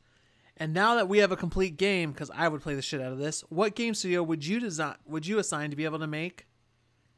And 0.58 0.72
now 0.72 0.94
that 0.94 1.08
we 1.08 1.18
have 1.18 1.32
a 1.32 1.36
complete 1.36 1.76
game, 1.76 2.12
because 2.12 2.30
I 2.34 2.48
would 2.48 2.62
play 2.62 2.74
the 2.74 2.82
shit 2.82 3.02
out 3.02 3.12
of 3.12 3.18
this, 3.18 3.42
what 3.50 3.74
game 3.74 3.92
studio 3.92 4.22
would 4.22 4.46
you 4.46 4.58
design? 4.58 4.96
Would 5.06 5.26
you 5.26 5.38
assign 5.38 5.70
to 5.70 5.76
be 5.76 5.84
able 5.84 5.98
to 5.98 6.06
make 6.06 6.46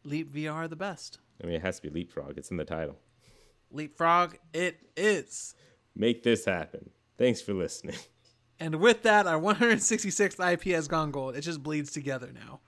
Leap 0.04 0.34
VR 0.34 0.68
the 0.68 0.76
best? 0.76 1.18
I 1.42 1.46
mean, 1.46 1.54
it 1.56 1.62
has 1.62 1.78
to 1.78 1.88
be 1.88 1.90
Leapfrog. 1.90 2.36
It's 2.36 2.50
in 2.50 2.56
the 2.56 2.64
title. 2.64 2.98
Leapfrog, 3.70 4.36
it 4.52 4.78
is. 4.96 5.54
Make 5.94 6.24
this 6.24 6.44
happen. 6.44 6.90
Thanks 7.16 7.40
for 7.40 7.54
listening. 7.54 7.96
And 8.60 8.80
with 8.80 9.04
that, 9.04 9.28
our 9.28 9.40
166th 9.40 10.52
IP 10.52 10.74
has 10.74 10.88
gone 10.88 11.12
gold. 11.12 11.36
It 11.36 11.42
just 11.42 11.62
bleeds 11.62 11.92
together 11.92 12.32
now. 12.34 12.58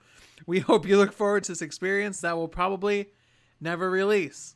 We 0.45 0.59
hope 0.59 0.87
you 0.87 0.97
look 0.97 1.13
forward 1.13 1.43
to 1.45 1.51
this 1.51 1.61
experience 1.61 2.21
that 2.21 2.37
will 2.37 2.47
probably 2.47 3.09
never 3.59 3.89
release 3.89 4.55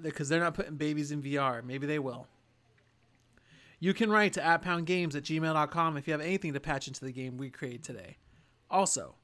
because 0.00 0.28
they're 0.28 0.40
not 0.40 0.54
putting 0.54 0.76
babies 0.76 1.10
in 1.10 1.22
VR. 1.22 1.64
Maybe 1.64 1.86
they 1.86 1.98
will. 1.98 2.26
You 3.80 3.94
can 3.94 4.10
write 4.10 4.32
to 4.34 4.40
atpoundgames 4.40 5.14
at 5.14 5.22
gmail.com 5.24 5.96
if 5.96 6.06
you 6.06 6.12
have 6.12 6.20
anything 6.20 6.52
to 6.52 6.60
patch 6.60 6.88
into 6.88 7.04
the 7.04 7.12
game 7.12 7.36
we 7.36 7.50
created 7.50 7.84
today. 7.84 8.16
Also, 8.70 9.14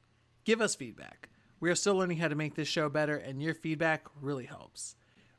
give 0.45 0.61
us 0.61 0.75
feedback. 0.75 1.29
We 1.61 1.71
are 1.71 1.75
still 1.75 1.97
learning 1.97 2.19
how 2.19 2.29
to 2.29 2.35
make 2.35 2.55
this 2.55 2.69
show 2.69 2.89
better, 2.89 3.17
and 3.17 3.43
your 3.43 3.55
feedback 3.55 4.07
really 4.21 4.45
helps. 4.47 4.97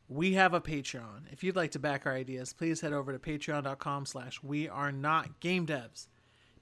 We 0.07 0.33
have 0.33 0.53
a 0.53 0.61
Patreon. 0.61 1.31
If 1.31 1.43
you'd 1.43 1.55
like 1.55 1.71
to 1.71 1.79
back 1.79 2.05
our 2.05 2.13
ideas, 2.13 2.53
please 2.53 2.81
head 2.81 2.93
over 2.93 3.11
to 3.11 3.19
patreon.com 3.19 4.05
slash 4.05 4.43
we 4.43 4.67
are 4.67 4.91
not 4.91 5.39
game 5.39 5.65
devs. 5.65 6.07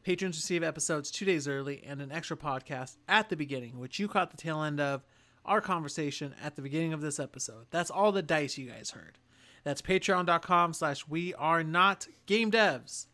Patrons 0.04 0.36
receive 0.36 0.64
episodes 0.64 1.10
two 1.10 1.26
days 1.26 1.48
early 1.48 1.82
and 1.86 2.02
an 2.02 2.12
extra 2.12 2.36
podcast 2.36 2.98
at 3.08 3.30
the 3.30 3.36
beginning, 3.36 3.80
which 3.80 4.00
you 4.00 4.08
caught 4.08 4.32
the 4.32 4.38
tail 4.38 4.62
end 4.62 4.80
of 4.80 5.04
our 5.46 5.62
conversation 5.62 6.36
at 6.44 6.56
the 6.56 6.62
beginning 6.62 6.94
of 6.94 7.02
this 7.02 7.20
episode. 7.20 7.68
That's 7.72 7.90
all 7.90 8.12
the 8.12 8.22
dice 8.22 8.58
you 8.58 8.70
guys 8.70 8.92
heard. 8.92 9.18
That's 9.64 9.82
patreon.com 9.82 10.74
slash 10.74 11.08
we 11.08 11.34
are 11.36 11.64
not 11.64 12.08
game 12.26 12.52
devs. 12.52 13.08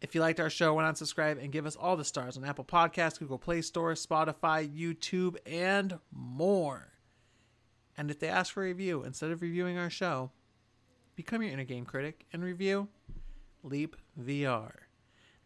If 0.00 0.14
you 0.14 0.20
liked 0.20 0.40
our 0.40 0.50
show, 0.50 0.74
why 0.74 0.82
not 0.82 0.98
subscribe 0.98 1.38
and 1.38 1.52
give 1.52 1.66
us 1.66 1.76
all 1.76 1.96
the 1.96 2.04
stars 2.04 2.36
on 2.36 2.44
Apple 2.44 2.64
Podcasts, 2.64 3.18
Google 3.18 3.38
Play 3.38 3.62
Store, 3.62 3.94
Spotify, 3.94 4.68
YouTube, 4.68 5.36
and 5.46 5.98
more. 6.10 6.88
And 7.96 8.10
if 8.10 8.18
they 8.18 8.28
ask 8.28 8.52
for 8.52 8.62
a 8.62 8.66
review, 8.66 9.04
instead 9.04 9.30
of 9.30 9.42
reviewing 9.42 9.78
our 9.78 9.90
show, 9.90 10.30
become 11.14 11.42
your 11.42 11.52
inner 11.52 11.64
game 11.64 11.84
critic 11.84 12.26
and 12.32 12.42
review 12.42 12.88
Leap 13.62 13.96
VR, 14.20 14.72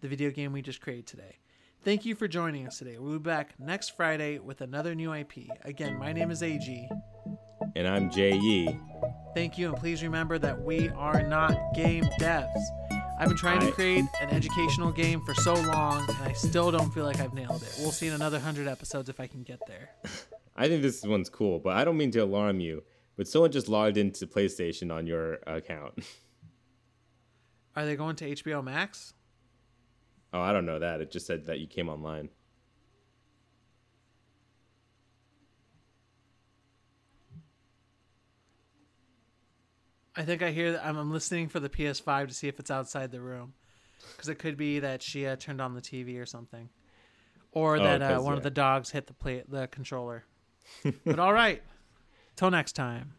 the 0.00 0.08
video 0.08 0.30
game 0.30 0.52
we 0.52 0.62
just 0.62 0.80
created 0.80 1.06
today. 1.06 1.38
Thank 1.84 2.04
you 2.04 2.14
for 2.14 2.26
joining 2.26 2.66
us 2.66 2.78
today. 2.78 2.98
We'll 2.98 3.18
be 3.18 3.18
back 3.18 3.54
next 3.58 3.96
Friday 3.96 4.38
with 4.38 4.60
another 4.60 4.94
new 4.94 5.12
IP. 5.12 5.48
Again, 5.64 5.98
my 5.98 6.12
name 6.12 6.30
is 6.30 6.42
AG. 6.42 6.88
And 7.76 7.86
I'm 7.86 8.10
J.E. 8.10 8.78
Thank 9.34 9.56
you, 9.56 9.68
and 9.68 9.76
please 9.76 10.02
remember 10.02 10.38
that 10.38 10.60
we 10.60 10.88
are 10.90 11.22
not 11.22 11.56
game 11.74 12.04
devs. 12.20 12.50
I've 13.18 13.28
been 13.28 13.36
trying 13.36 13.60
to 13.60 13.72
create 13.72 14.04
an 14.20 14.30
educational 14.30 14.92
game 14.92 15.22
for 15.24 15.34
so 15.34 15.54
long, 15.54 16.06
and 16.08 16.18
I 16.22 16.32
still 16.32 16.70
don't 16.70 16.92
feel 16.92 17.04
like 17.04 17.20
I've 17.20 17.32
nailed 17.32 17.62
it. 17.62 17.74
We'll 17.78 17.92
see 17.92 18.08
in 18.08 18.12
another 18.12 18.36
100 18.36 18.68
episodes 18.68 19.08
if 19.08 19.20
I 19.20 19.26
can 19.26 19.42
get 19.42 19.60
there. 19.66 19.90
I 20.56 20.68
think 20.68 20.82
this 20.82 21.02
one's 21.02 21.28
cool, 21.30 21.58
but 21.58 21.76
I 21.76 21.84
don't 21.84 21.96
mean 21.96 22.10
to 22.12 22.18
alarm 22.20 22.60
you. 22.60 22.82
But 23.16 23.28
someone 23.28 23.52
just 23.52 23.68
logged 23.68 23.96
into 23.96 24.26
PlayStation 24.26 24.92
on 24.92 25.06
your 25.06 25.38
account. 25.46 25.94
Are 27.76 27.84
they 27.86 27.96
going 27.96 28.16
to 28.16 28.34
HBO 28.34 28.62
Max? 28.62 29.14
Oh, 30.32 30.40
I 30.40 30.52
don't 30.52 30.66
know 30.66 30.78
that. 30.78 31.00
It 31.00 31.10
just 31.10 31.26
said 31.26 31.46
that 31.46 31.58
you 31.60 31.66
came 31.66 31.88
online. 31.88 32.28
I 40.16 40.22
think 40.22 40.42
I 40.42 40.50
hear 40.50 40.72
that 40.72 40.84
I'm, 40.86 41.10
listening 41.12 41.48
for 41.48 41.60
the 41.60 41.68
PS5 41.68 42.28
to 42.28 42.34
see 42.34 42.48
if 42.48 42.58
it's 42.58 42.70
outside 42.70 43.10
the 43.12 43.20
room. 43.20 43.52
Because 44.12 44.28
it 44.28 44.36
could 44.38 44.56
be 44.56 44.78
that 44.80 45.02
she 45.02 45.26
uh, 45.26 45.36
turned 45.36 45.60
on 45.60 45.74
the 45.74 45.80
TV 45.82 46.20
or 46.20 46.26
something. 46.26 46.68
Or 47.52 47.76
Oh, 47.76 47.82
that 47.82 48.02
uh, 48.02 48.14
'cause, 48.16 48.24
one 48.24 48.32
yeah. 48.34 48.36
of 48.38 48.42
the 48.42 48.50
dogs 48.50 48.90
hit 48.90 49.06
the 49.06 49.12
play- 49.14 49.44
the 49.48 49.66
controller. 49.68 50.24
but 51.04 51.18
all 51.18 51.32
right. 51.32 51.62
Till 52.36 52.50
next 52.50 52.72
time. 52.72 53.14